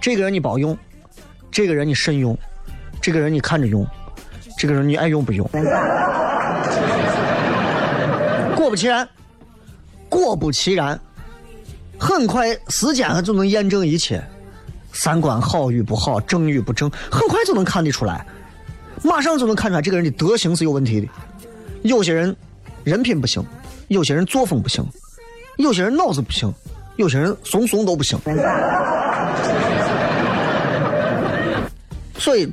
[0.00, 0.76] 这个人你包用，
[1.54, 2.36] 这个人你慎用，
[3.00, 3.86] 这个人你看着用，
[4.58, 5.48] 这个人你爱用不用。
[8.56, 9.08] 果不其然，
[10.08, 10.98] 果不其然，
[11.96, 14.20] 很快时间就能验证一切。
[14.92, 18.26] 三观好与不好，正与不正，很快就能看得出来，
[19.04, 21.06] 马上就能看出来这个人的德行是有问题的。
[21.82, 22.34] 有些人
[22.82, 23.40] 人品不行，
[23.86, 24.84] 有些人作风不行，
[25.58, 26.52] 有些人脑子不行，
[26.96, 28.18] 有些人怂怂都不行。
[32.18, 32.50] 所以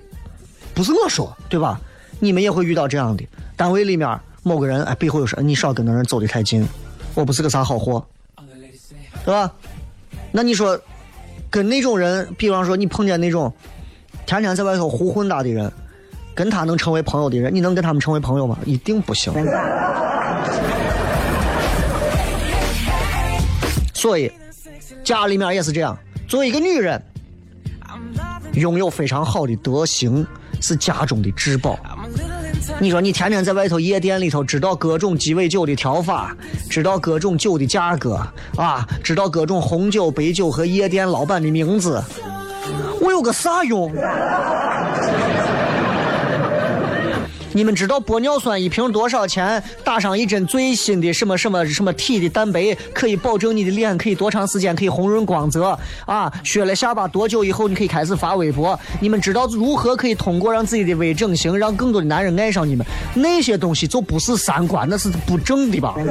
[0.74, 1.80] 不是我说，对吧？
[2.20, 6.68] 你们也会遇到这样的，单位里面某个人哎背后有事，你少跟那人走得太近，
[7.14, 8.06] 我不是个啥好货，
[9.26, 9.52] 对吧？
[10.32, 10.80] 那你说
[11.50, 13.52] 跟那种人，比方说你碰见那种
[14.26, 15.72] 天天在外头胡混搭的人，
[16.34, 18.58] 跟他能成为朋友的人，你能跟他们成为朋友吗？
[18.66, 19.34] 一定不行。
[23.94, 24.32] 所以
[25.04, 25.98] 家里面也是这样，
[26.28, 27.02] 作为一个女人，
[28.54, 30.26] 拥有非常好的德行
[30.62, 31.80] 是家中的至宝。
[32.80, 36.36] 你说你天天在外头夜店里头，知道各种鸡尾酒的调法，
[36.70, 38.20] 知道各种酒的价格
[38.56, 42.04] 啊，知道各种红酒、白酒和夜店老板的名字，
[43.02, 43.92] 我有个啥用？
[47.54, 49.62] 你们知道玻尿酸一瓶多少钱？
[49.84, 56.32] 打上一针最新的什么什么什么体的蛋白，可以保证你的脸可以多长时间可以红润光泽啊？
[56.44, 58.80] 削了下巴多久以后你可以开始发微博？
[59.00, 62.86] 你们知道如何可以通过让自己的微整形让更多的男人爱上你们？
[63.14, 65.96] 那些东西就不是三观，那是不正的吧？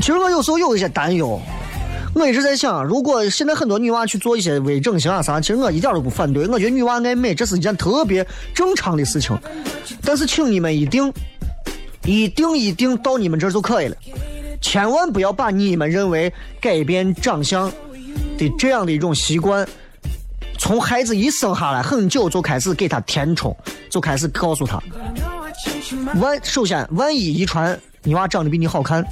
[0.00, 1.40] 其实我有时候有一些担忧。
[2.12, 6.46] 我一直在想，如果现在很多女娃去做一些微整形啊啥，其实我一点都不反对。
[6.48, 9.38] 我觉得女娃爱美，这是一件特别正常的事情。
[10.04, 11.12] 但是，请你们一定、
[12.04, 13.96] 一定、一定到你们这儿就可以了，
[14.60, 17.70] 千万不要把你们认为改变长相
[18.36, 19.66] 的这样的一种习惯，
[20.58, 23.56] 从孩子一生下来很久就开始给他填充，
[23.88, 24.82] 就开始告诉他，
[26.20, 29.06] 万首先万一遗传你娃长得比你好看。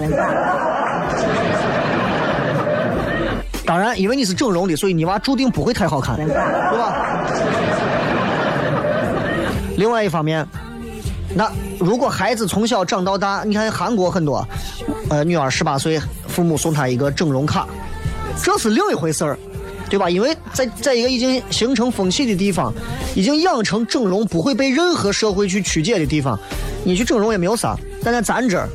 [3.68, 6.26] 当然，因为你是整容的，所以你娃注定不会太好看，对
[6.78, 6.94] 吧？
[9.76, 10.46] 另外一方面，
[11.34, 14.42] 那如果孩子从小长到大，你看韩国很多，
[15.10, 17.68] 呃，女儿十八岁，父母送她一个整容卡，
[18.42, 19.38] 这是另一回事儿，
[19.90, 20.08] 对吧？
[20.08, 22.72] 因为在在一个已经形成风气的地方，
[23.14, 26.40] 已经养成整容不会被任何社会去曲解的地方，
[26.84, 27.76] 你去整容也没有啥。
[28.02, 28.66] 但在咱这儿。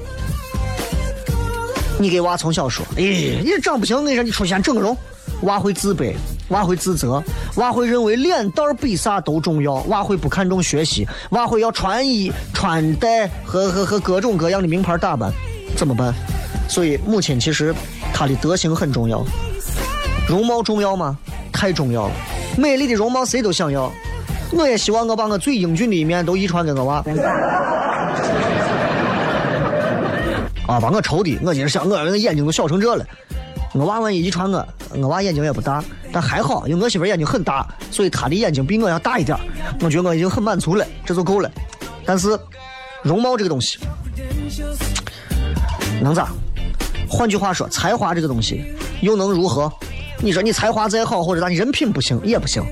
[2.00, 3.04] 你给娃从小说，哎，
[3.44, 4.98] 你长不行，我跟你说，你出现整容，
[5.44, 6.14] 娃会自卑，
[6.50, 7.24] 娃会自责，
[7.56, 15.32] 娃会认为脸蛋比啥都重要，娃会不看重学习，娃会要穿衣穿戴和和和各种各样的名牌打扮，
[15.78, 16.14] 怎么办？
[16.68, 17.74] 所以母亲其实
[18.14, 19.24] 她的德行很重要，
[20.28, 21.18] 容貌重要吗？
[21.52, 22.14] 太重要了，
[22.58, 23.92] 美丽的容貌谁都想要，
[24.52, 27.04] 我也希望我把我最英俊的一面都遗传给我娃。
[30.68, 33.06] 啊，把我愁的，我今儿想，我儿子眼睛都小成这了。
[33.74, 39.38] 我娃万一遗传我，我娃眼睛也不大，但还好，因为我媳妇眼睛很大，所以她的眼睛比我要大一点。
[39.82, 41.52] 我觉得我已经很满足了，这就够了。
[42.06, 42.40] 但是，
[43.02, 43.80] 容貌这个东西，
[46.02, 46.30] 能咋？
[47.10, 48.64] 换句话说，才华这个东西
[49.02, 49.72] 又能如何？
[50.20, 52.64] 你说你才华再好，或者咋，你人品不行也不行，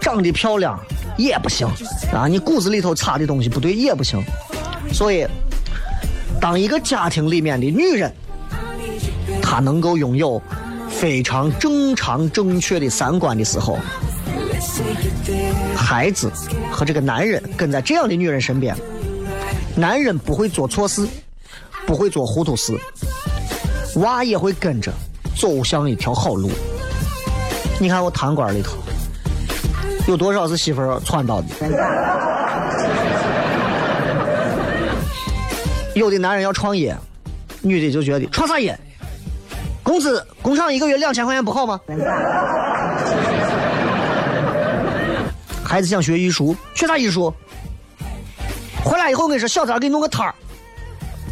[0.00, 0.78] 长得漂亮
[1.16, 1.66] 也不行
[2.12, 4.22] 啊，你骨子里头差的东西不对也不行。
[4.92, 5.26] 所以。
[6.44, 8.12] 当一个家庭里面的女人，
[9.40, 10.42] 她能够拥有
[10.90, 13.78] 非常正常正确的三观的时候，
[15.74, 16.30] 孩子
[16.70, 18.76] 和这个男人跟在这样的女人身边，
[19.74, 21.08] 男人不会做错事，
[21.86, 22.78] 不会做糊涂事，
[23.94, 24.92] 娃也会跟着
[25.34, 26.50] 走向一条好路。
[27.80, 28.76] 你看我堂馆里头
[30.06, 31.48] 有多少是媳妇儿撺到的？
[35.94, 36.96] 有的男人要创业，
[37.62, 38.78] 女的就觉得创啥业？
[39.82, 41.80] 工资工厂一个月两千块钱不好吗？
[45.62, 47.32] 孩子想学艺术，学啥艺术？
[48.84, 50.34] 回来以后我跟你说，小三给你弄个摊儿，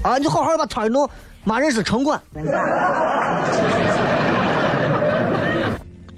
[0.02, 1.08] 啊，你就好好把摊儿弄，
[1.44, 2.20] 妈认识城管。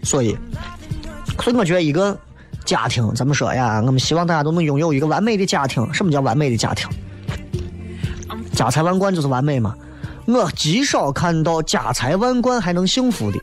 [0.03, 0.37] 所以，
[1.41, 2.17] 所以我觉得一个
[2.65, 3.83] 家庭，怎么说呀？
[3.87, 5.93] 我们希望大家都能拥有一个完美的家庭。
[5.95, 6.89] 什么叫完美的家庭？
[8.55, 9.75] 家财万贯就是完美嘛？
[10.27, 13.39] 我极少看到家财万贯还能幸福的，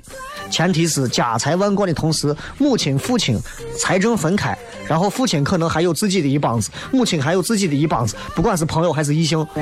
[0.50, 3.40] 前提是家财万贯的同时，母亲、父亲
[3.78, 4.58] 财政分开，
[4.88, 9.46] 然后父亲可能还有自己的一帮子，母亲还有自己的一帮子，不管是朋友还是异性。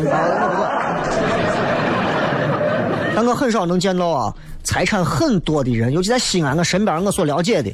[3.13, 4.33] 但我很少能见到啊，
[4.63, 7.69] 财产很多的人，尤其在西安，我身边我所了解的，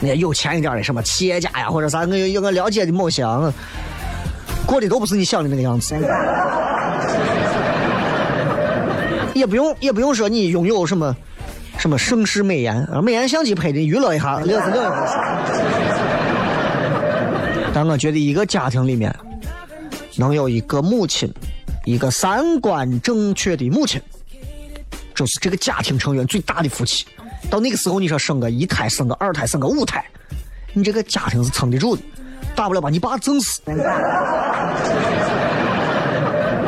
[0.00, 3.22] 那些有钱一点的什么企业家呀，或者啥，我有我了解的某些，
[4.66, 5.94] 过的都不是你想的那个样子。
[9.34, 11.16] 也不用也不用说你拥有什么
[11.78, 15.14] 什么盛世美颜啊，美颜相机拍的娱乐一下，乐是另一回事。
[17.74, 19.12] 但我觉得一个家庭里面
[20.16, 21.32] 能有一个母亲，
[21.86, 24.00] 一个三观正确的母亲，
[25.14, 27.06] 就是这个家庭成员最大的福气。
[27.50, 30.04] 到那个时候，你说生个一胎、生个二胎、生个五胎，
[30.74, 32.02] 你这个家庭是撑得住的，
[32.54, 33.60] 大不了把你爸整死。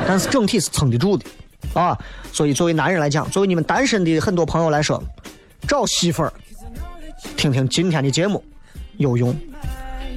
[0.07, 1.25] 但是整体是撑得住的，
[1.73, 1.99] 啊，
[2.31, 5.03] 所以作为男人来讲，作为你们单身的很多朋友来说，
[5.67, 6.33] 找媳妇儿，
[7.37, 8.45] 听听今天的节目
[8.99, 9.35] 有用。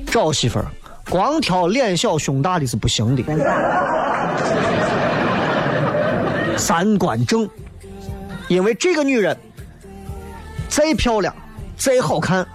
[0.08, 0.66] 找媳妇儿，
[1.10, 3.24] 光挑脸小胸大的是不行的，
[6.58, 7.50] 三观正，
[8.50, 9.38] 因为这个女人
[10.68, 11.34] 再漂亮、
[11.78, 12.46] 再好看，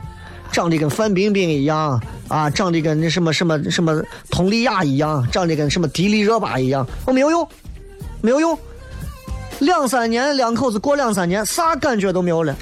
[0.50, 1.98] 长得跟范冰冰一样
[2.32, 7.46] 啊，长得跟那什么什么什么佟丽娅一样，长得跟什么迪丽热巴一样，我没有用，
[8.22, 8.58] 没有用。
[9.58, 12.56] 两三年，两口子过两三年，啥感觉都没有了。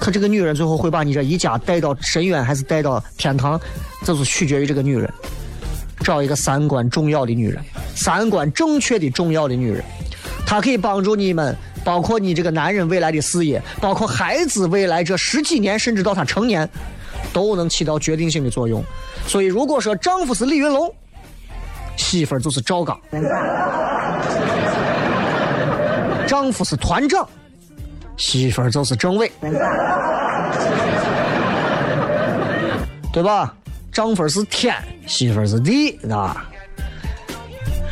[0.00, 3.60] 可这个女人最后会把你这一家带到深渊，还是带到天堂，
[4.04, 5.08] 这是取决于这个女人。
[6.00, 7.62] 找一个三观重要的女人，
[7.94, 9.84] 三观正确的重要的女人，
[10.44, 16.68] 她可以帮助你们，包括你这个男人未来的事业，包括孩子未来这十几年，甚至到他成年，
[17.36, 18.82] 都能起到决定性的作用。
[19.26, 20.90] 所以，如果说丈夫是李云龙，
[21.94, 22.96] 媳妇儿就是赵刚；
[26.26, 27.28] 丈夫是团长。
[28.16, 29.30] 媳妇儿就是政委，
[33.12, 33.54] 对吧？
[33.92, 34.74] 丈夫是天，
[35.06, 36.46] 媳妇儿是地，啊。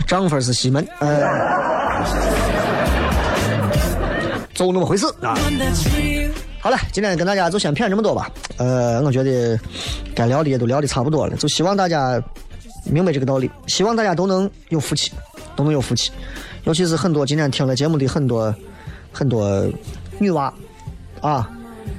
[0.07, 1.21] 丈夫是西门，呃，
[4.55, 5.37] 就那么回事啊。
[6.65, 8.31] 好了，今天跟大家就先骗这么多吧。
[8.57, 9.61] 呃，我觉得
[10.15, 12.19] 该聊的也都聊的差不多了，就希望大家
[12.87, 15.13] 明白这个道理，希望大家都能有福气，
[15.55, 16.11] 都能有福气。
[16.63, 18.55] 尤其是很多今天听了节目的很多
[19.13, 19.69] 很多。
[20.19, 20.51] 女娃，
[21.21, 21.51] 啊，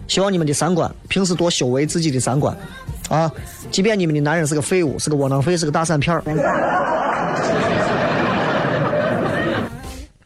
[0.07, 2.57] 希望你们的三观平时多修为自己的三观，
[3.07, 3.31] 啊，
[3.69, 6.23] 即便你们的男人是个废物，是个窝囊废，是个大散片儿，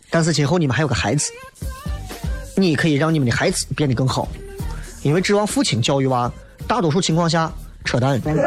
[0.10, 1.30] 但是今后你们还有个孩子，
[2.62, 4.28] 你可以让你们的孩子变得更好，
[5.02, 6.32] 因为指望父亲教育娃，
[6.68, 7.52] 大多数情况下
[7.86, 8.44] 扯淡，不可能。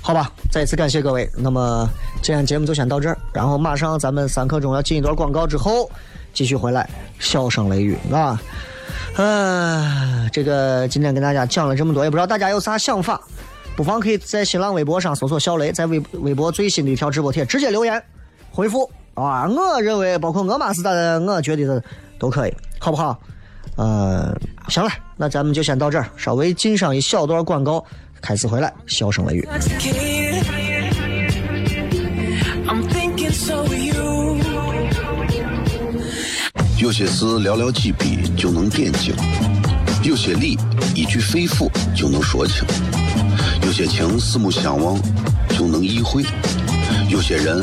[0.00, 1.28] 好吧，再一次感谢各位。
[1.36, 1.86] 那么
[2.22, 5.90] 今天节目就先到这儿，然后马上咱们三刻钟要进一段广告之后，
[6.32, 6.88] 继续回来。
[7.18, 8.40] 笑声雷雨啊，
[9.16, 13.20] 呃，这个今天跟大家讲了这么多，也不知道大家有啥想法，
[13.76, 18.02] 不妨可以在新浪微博上搜索“小雷”，在微微博最新的一条直播贴直接留言
[18.50, 18.90] 回复
[19.20, 19.48] 啊。
[19.48, 21.82] 我认为，包括我妈是咋的，我觉得
[22.18, 23.18] 都可以，好不好？
[23.76, 24.36] 呃，
[24.68, 27.84] 行了，那咱们就先到这儿，稍微进上一小段广告。
[28.20, 29.48] 开始回来，笑声雷雨。
[36.76, 39.14] 有些事寥寥几笔就能点睛，
[40.02, 40.58] 有些理
[40.96, 42.64] 一句肺腑就能说清，
[43.62, 45.00] 有些情四目相望
[45.50, 46.24] 就能意会，
[47.08, 47.62] 有些人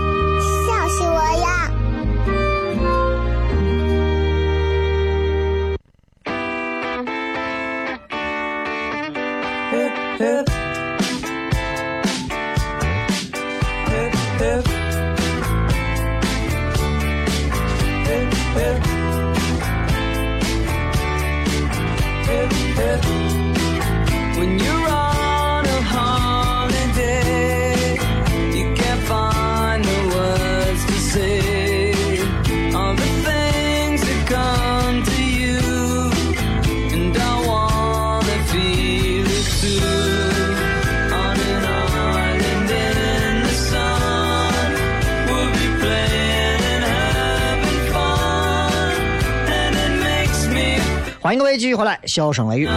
[51.71, 52.67] 续回来，笑声雷雨。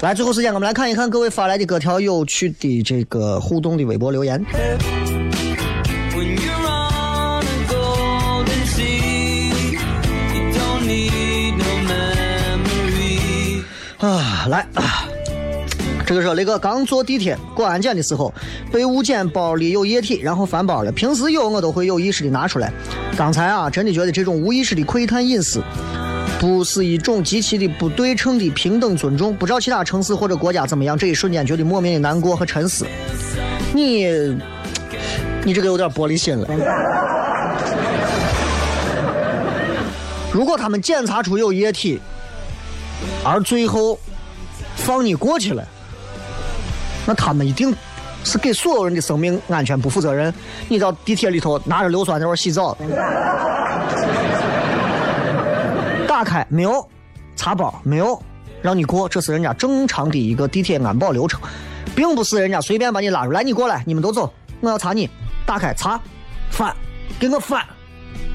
[0.00, 4.42] 来，最后时间我们来看一看各位发来的各条有趣的这个互动的微博留言。
[13.98, 15.04] 啊，来啊！
[16.06, 18.34] 这个是那个刚坐地铁过安检的时候，
[18.72, 20.92] 被误检包里有液体，然后翻包了。
[20.92, 22.72] 平时有我都会有意识的拿出来。
[23.16, 25.62] 刚才啊，真的觉得这种无意识的窥探隐私，
[26.38, 29.34] 不是一种极其的不对称的平等尊重。
[29.34, 32.86] 不知道其他城市或者国家怎么样，这一瞬间觉得莫名的难过和沉思。
[33.74, 34.06] 你，
[35.44, 36.48] 你这个有点玻璃心了。
[40.32, 42.00] 如果他们检查出有液体，
[43.24, 43.98] 而最后
[44.76, 45.66] 放你过去了，
[47.04, 47.74] 那他们一定
[48.24, 50.32] 是给所有人的生命安全不负责任。
[50.68, 52.76] 你到地铁里头拿着硫酸在那洗澡，
[56.06, 56.86] 打开没有，
[57.36, 58.20] 查包没有，
[58.62, 61.40] 让你过，这是人家正常的一个地铁安保流程，
[61.94, 65.08] 并不是人家随便把你拉出来，你过来，你们都走，我要查你，
[65.46, 66.00] 打开查，
[66.50, 66.74] 翻，
[67.18, 67.64] 给我翻，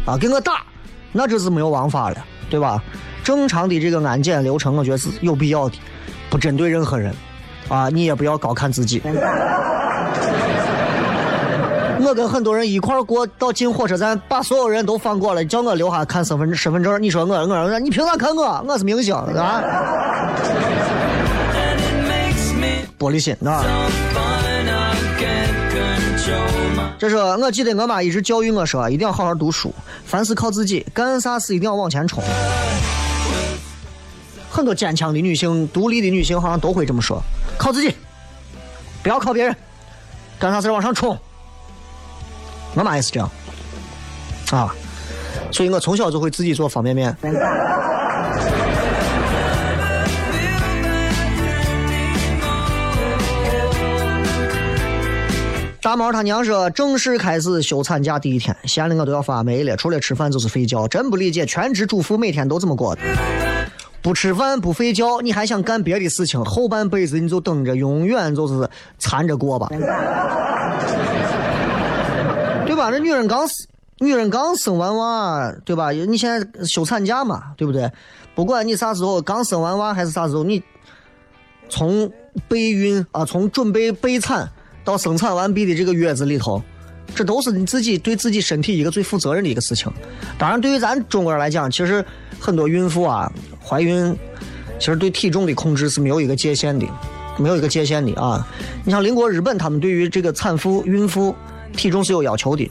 [0.05, 0.63] 啊，给我打，
[1.11, 2.81] 那这是没有王法了，对吧？
[3.23, 5.75] 正常的这个安检流程，我觉得是有必要的，
[6.29, 7.11] 不针对任何人，
[7.70, 9.01] 啊，你也不要高看自己。
[12.07, 17.01] 我跟很多人一块儿过到进火车站，把所有人都放过了，叫我留下看身份身份证。
[17.01, 18.63] 你说我我说你凭啥看我？
[18.68, 19.63] 我是明星啊！
[22.99, 23.63] 玻璃心啊！
[26.97, 29.74] 这是我记得我妈一直教育我说，一定要好好读书，
[30.05, 32.24] 凡事靠自己，干啥事一定要往前冲。
[34.49, 37.22] 很多坚强的女性、独立的女性好像都会这么说：
[37.58, 37.95] 靠自己，
[39.01, 39.56] 不要靠别人，
[40.38, 41.18] 干啥事往上冲。
[42.74, 43.32] 我妈也是这样，
[44.51, 44.76] 啊，
[45.51, 47.16] 所以我从小就会自己做方便面。
[55.82, 59.78] 大毛他娘说，正式开始休产假第一天，闲的我都要发霉了。
[59.78, 63.01] 除了吃饭就是睡觉，真不理解全职主妇每天都这么过的。
[64.06, 66.45] 不吃饭不睡觉，你还想干别的事情？
[66.45, 69.68] 后半辈子你就等着，永远就是缠着过吧，
[72.68, 72.91] 对吧？
[72.91, 73.66] 这女人刚生，
[73.97, 75.89] 女人刚生完娃，对吧？
[75.89, 77.91] 你现在休产假嘛，对不对？
[78.36, 80.62] 不管你啥时候刚生完娃还是啥时候，你
[81.68, 82.08] 从
[82.47, 84.47] 备孕啊，从准备备产
[84.84, 86.62] 到生产完毕的这个月子里头，
[87.14, 89.91] 这都是你自己对自己身体一个最负责任的一个事情。
[90.38, 92.03] 当然，对于咱中国人来讲，其实
[92.39, 93.32] 很多孕妇啊，
[93.64, 94.16] 怀孕
[94.80, 96.88] 其实对体重的控制是没有一个界限的，
[97.38, 98.47] 没有一个界限的啊。
[98.84, 101.36] 你像邻国日本，他们对于这个产妇、孕妇
[101.76, 102.70] 体重是有要求的。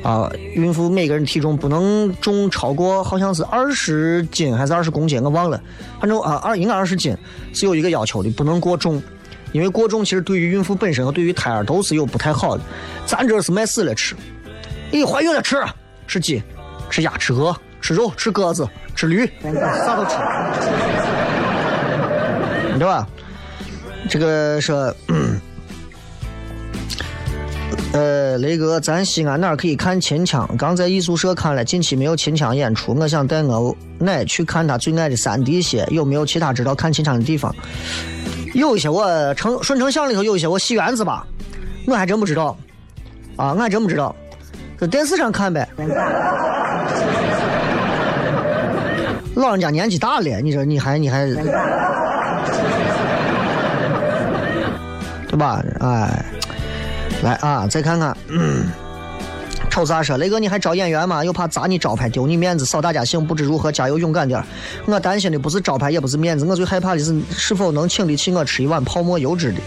[0.00, 5.60] 啊，孕妇每个人体重不能重超过好像是二十斤还是二十公斤，我忘了，
[5.98, 7.16] 反正啊二应该二十斤
[7.52, 9.02] 是有一个要求的，不能过重，
[9.52, 12.62] 因为过重其实对于孕妇本身和对于胎儿都是有不太好的。
[13.06, 14.14] 咱这是卖死了吃，
[14.90, 15.56] 你怀孕了吃
[16.06, 16.42] 吃鸡、
[16.90, 20.16] 吃鸭、吃鹅、吃肉、吃鸽子、吃驴，啥都吃，
[22.78, 23.06] 对吧？
[24.08, 24.72] 这个是。
[27.90, 30.46] 呃，雷哥，咱西安哪儿可以看秦腔？
[30.58, 37.52] 刚在艺术社看了，近期没有秦腔演出，我想带我奶去看他最爱的三滴血，有没有其他知道看秦腔的地方？
[38.54, 41.26] 有一些我城顺城巷里头有一些我戏园子吧，
[41.86, 42.56] 我还真不知道，
[43.36, 44.14] 啊，我还真不知道，
[44.78, 45.68] 在电视上看呗。
[49.36, 51.26] 老人家年纪大了，你说你还你还，
[55.28, 55.62] 对吧？
[55.80, 56.24] 哎。
[57.20, 58.70] 来啊，再看看，嗯，
[59.70, 60.16] 瞅啥说？
[60.16, 61.24] 雷哥，你还招演员吗？
[61.24, 64.42] 又怕砸你招牌，丢你面子，扫大家兴，不知如何，加油，勇敢点。
[64.86, 69.60] 我担心的不是招牌，也不是面子，我最害怕的是是否能请得起我吃一碗泡沫油脂的。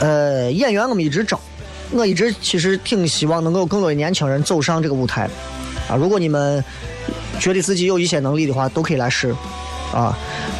[0.00, 1.40] 呃，演员我们一直招，
[1.92, 5.28] 我一直其实挺希望能够有更多的年轻人走上这个舞台。
[5.88, 6.62] 啊，如果你们
[7.40, 9.34] 觉得自己有一些能力的话，都可以来试。
[9.92, 10.16] 啊，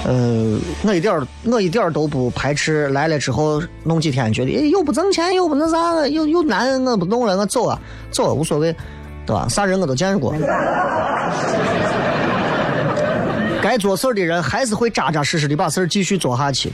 [0.06, 7.78] 呃，我一点儿我一点都不排斥来了之后弄几天，觉得哎又不挣钱又不那啥，又又难，我不弄了，我走啊，
[8.10, 8.74] 走啊无所谓，
[9.26, 9.46] 对吧？
[9.48, 10.34] 啥人我都见过。
[13.60, 16.72] 该做事的人还是会扎扎实实的把事儿继续做下去，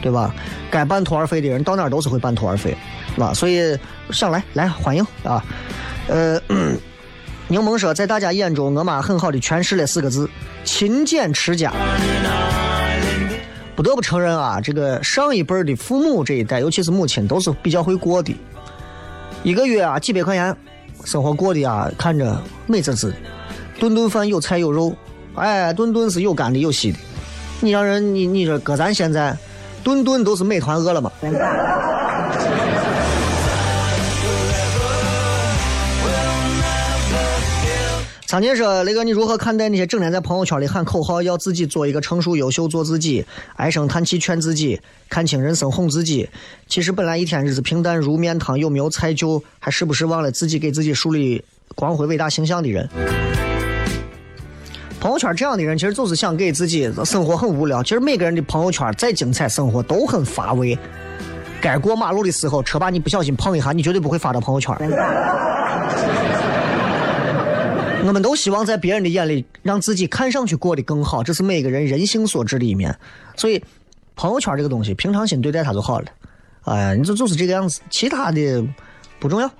[0.00, 0.32] 对吧？
[0.70, 2.76] 该半途而废的人到哪儿都是会半途而废，
[3.14, 3.34] 是吧？
[3.34, 3.76] 所以
[4.10, 5.44] 想来来欢迎啊，
[6.08, 6.40] 呃。
[7.48, 10.28] 柠檬说，在大家眼中，我妈很好的诠释了四个字：
[10.64, 11.72] 勤俭持家。
[13.76, 18.34] 不得不承认啊，这个上一辈的父母这一代，尤其是母亲，都是比较会过的。
[19.44, 20.56] 一个月啊，几百块钱
[21.04, 22.36] 生活过得啊，看着
[22.66, 23.16] 美滋滋的，
[23.78, 24.92] 顿顿饭有菜有肉，
[25.36, 26.98] 哎，顿顿是有干的有稀的。
[27.60, 29.36] 你让人你你说搁咱现在，
[29.84, 31.12] 顿顿都是美团饿了么。
[38.26, 43.24] 苍姐说：“雷哥，你如何看待那些整天在朋友圈里喊口号，要自己做一个成熟、优秀、做自己，
[43.54, 46.28] 唉声叹气劝自己，看清人生哄自己？
[46.66, 51.44] 其实本来一天日子平淡如面汤，有没有菜就还时不时忘了自己给自己树立
[51.76, 52.88] 光辉伟大形象的人。
[54.98, 57.80] 朋友圈这样的人，其实就是想给自己生活很无聊。
[57.80, 60.76] 其实每个人的朋友圈再精彩，生活都很乏味。
[61.60, 64.76] 该过马路的时候，车把你不小心碰一下，你绝对不会发到朋友圈。
[68.06, 72.96] ”我们都希望在别人的眼里，让自己看上去过得更好，这是每个人人性所致的一面。
[73.34, 73.60] 所以，
[74.14, 76.06] 朋友圈这个东西，平常心对待它就好了。
[76.62, 78.64] 哎呀，你就就是这个样子，其他的
[79.18, 79.50] 不重要。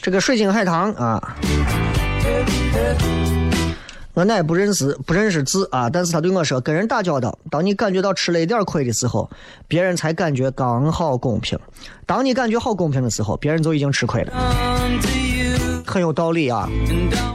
[0.00, 1.36] 这个水晶海棠啊。
[4.18, 9.30] 我奶不认识不认识字啊，但是他对我说：“跟人打交道，当你感觉到吃了一点亏的时候，
[9.68, 11.56] 别人才感觉刚好公平；
[12.04, 14.32] 当你感觉好公平的时候，别人就已经吃亏了。”
[15.86, 16.68] 很有道理啊！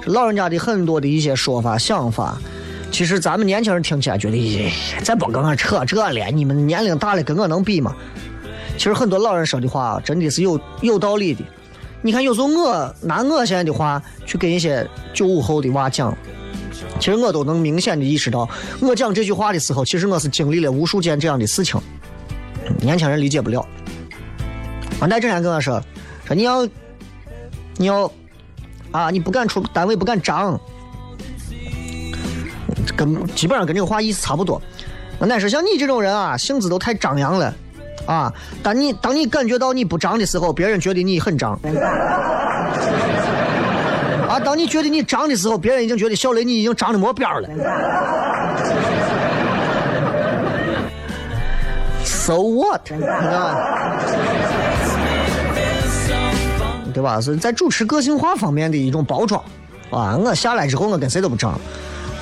[0.07, 2.37] 老人家的很多的一些说法想法，
[2.91, 4.69] 其实咱们年轻人听起来觉得，咦，
[5.01, 7.95] 再别跟我扯这了，你们年龄大了跟我能比吗？
[8.73, 11.45] 其实很多老人说的话真的是有有道理的。
[12.01, 16.13] 你看，有时候我拿我现在的话去跟一些九五后的娃讲。
[16.99, 18.47] 其实我都能明显的意识到，
[18.81, 21.79] 我讲这句话的时候，其实我是经历了无数件这样的事情。
[22.79, 23.65] 年轻人理解不了。
[24.99, 25.81] 王大之前跟我说，
[26.25, 26.65] 说你要，
[27.75, 28.09] 你要，
[28.91, 30.57] 啊，你不敢出单位，不敢张，
[32.95, 34.61] 跟基本上跟这个话意思差不多。
[35.19, 37.53] 我奶说，像你这种人啊，性子都太张扬了，
[38.05, 41.59] 啊，当你当你感觉到你不张的时候，别人觉得你很张。
[44.33, 44.39] 啊！
[44.39, 47.47] 当你觉得你涨的时候，别人已经觉得小雷你已经涨的没边儿了。
[52.03, 52.81] So what？
[56.91, 57.21] 对吧？
[57.21, 59.39] 是在主持个性化方面的一种包装。
[59.91, 60.17] 啊！
[60.17, 61.59] 我下来之后，我跟谁都不涨，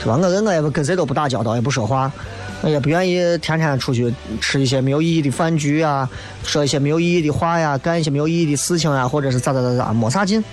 [0.02, 0.20] 是吧？
[0.22, 2.12] 我跟我也跟谁都不打交道，也不说话，
[2.60, 6.10] 我也不愿意天天出去吃一些没有意义的饭局啊，
[6.44, 10.44] 说一些没有意义的话呀，干一些没有意义的事情啊，或者是咋咋咋咋，没啥劲。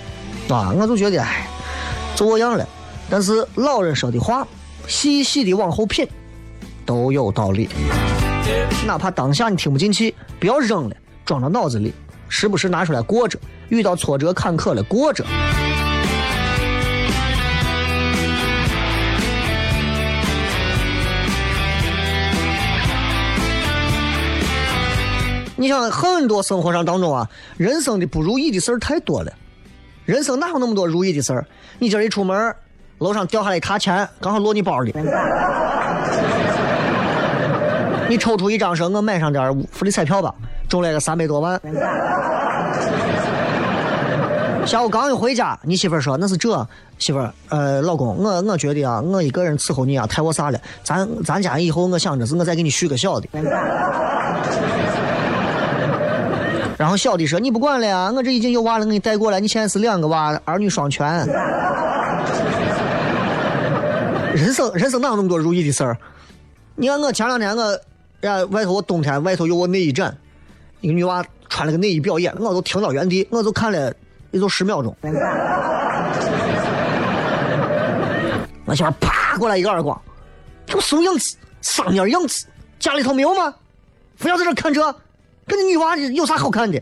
[0.55, 1.47] 啊，我就觉得，哎，
[2.15, 2.67] 就我样了。
[3.09, 4.47] 但是老人说的话，
[4.87, 6.07] 细细的往后品，
[6.85, 7.69] 都有道理。
[8.85, 10.95] 哪怕当下你听不进去，不要扔了，
[11.25, 11.93] 装到脑子里，
[12.27, 13.39] 时不时拿出来过着。
[13.69, 15.23] 遇到挫折坎坷了，过着。
[25.55, 29.31] 你想，很多生活上当中啊，人生的不如意的事儿太多了。
[30.09, 31.45] 人生哪有那么多如意的事儿？
[31.77, 32.55] 你今儿一出门，
[32.97, 34.91] 楼上掉下来一沓钱，刚好落你包里。
[38.09, 40.33] 你抽出一张说：“我买上点福利彩票吧，
[40.67, 41.61] 中了个三百多万。”
[44.65, 50.59] 下午刚一回家，你媳妇说：“那是这，媳妇儿，呃，老公，我我觉得啊，我一个人伺候你啊，太我啥了。
[50.83, 53.27] 咱咱家以后，我想着是我再给你续个小的。”
[56.79, 59.41] 然后小的说：“你不管了呀， 我这已经有娃了，给你带过来。
[59.41, 61.05] 你现在是两个娃，儿女双全。
[64.33, 65.97] 人生人生哪有那么多如意的事儿？
[66.75, 67.77] 你看我前两天我，
[68.21, 70.17] 呀外头我冬天外头有我内衣展，
[70.79, 73.93] 一个女娃穿了个内衣表演，我都停到原地，我就看了
[74.31, 74.95] 也就十秒钟。
[78.63, 80.01] 我媳妇啪过来一个耳光，
[80.67, 81.35] 有什么样子？
[81.61, 82.45] 啥样样子？
[82.79, 83.53] 家里头没有吗？
[84.15, 84.95] 非要在这看这？
[85.49, 86.81] 跟你女娃有啥好看的？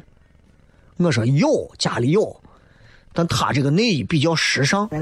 [0.97, 2.35] 我说有，家里有，
[3.13, 4.87] 但她这个内衣比较时尚。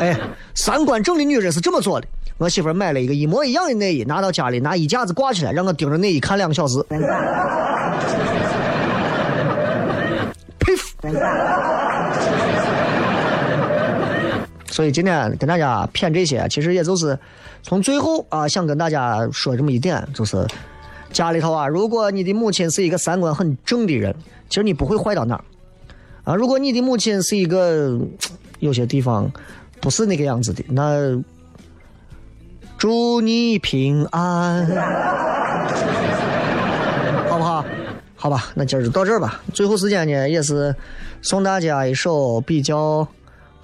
[0.00, 0.16] 哎，
[0.54, 2.06] 三观正的女人是这么做的。
[2.36, 6.80] 我媳妇买了一个一模一样的内衣，拿到家里拿衣架子挂起来，让我盯着内衣看两个小时。
[10.58, 10.94] 佩服。
[14.70, 17.18] 所以今天跟大家谝这些，其实也就是
[17.62, 20.46] 从最后啊，想跟大家说这么一点，就是
[21.10, 24.14] 家里头啊，如果你的母亲是一个三观很正的人，
[24.48, 25.44] 其实你不会坏到哪儿
[26.24, 26.34] 啊。
[26.34, 27.98] 如果你的母亲是一个
[28.58, 29.32] 有些地方
[29.80, 31.18] 不是那个样子的，那
[32.76, 34.66] 祝你平安，
[37.28, 37.64] 好不好？
[38.16, 39.40] 好吧，那今儿就到这儿吧。
[39.54, 40.76] 最后时间呢，也是
[41.22, 43.08] 送大家一首比较。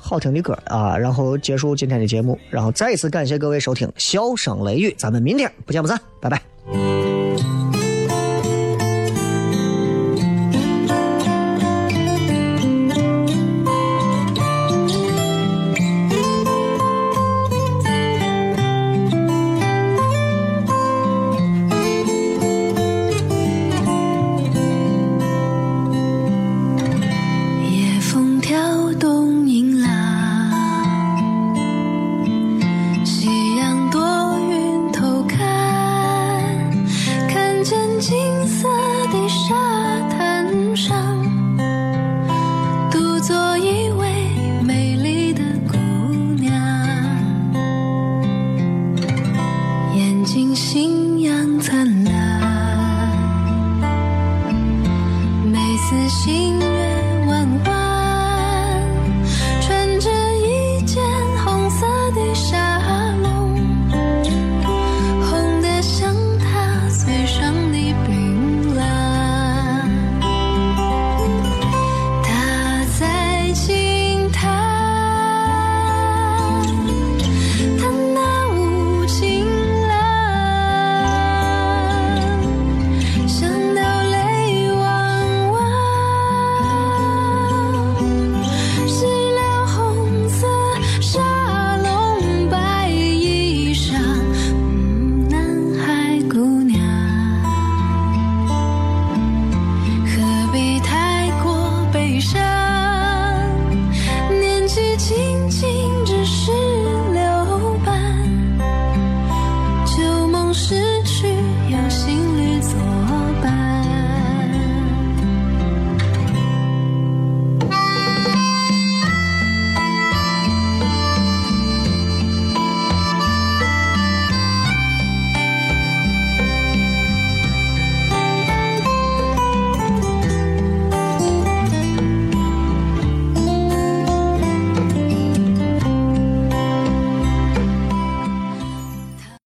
[0.07, 7.04] 好听的歌啊，然后结束今天的节目，然后再一次感谢各位收听《笑声雷雨》，咱们明天不见不散，拜拜。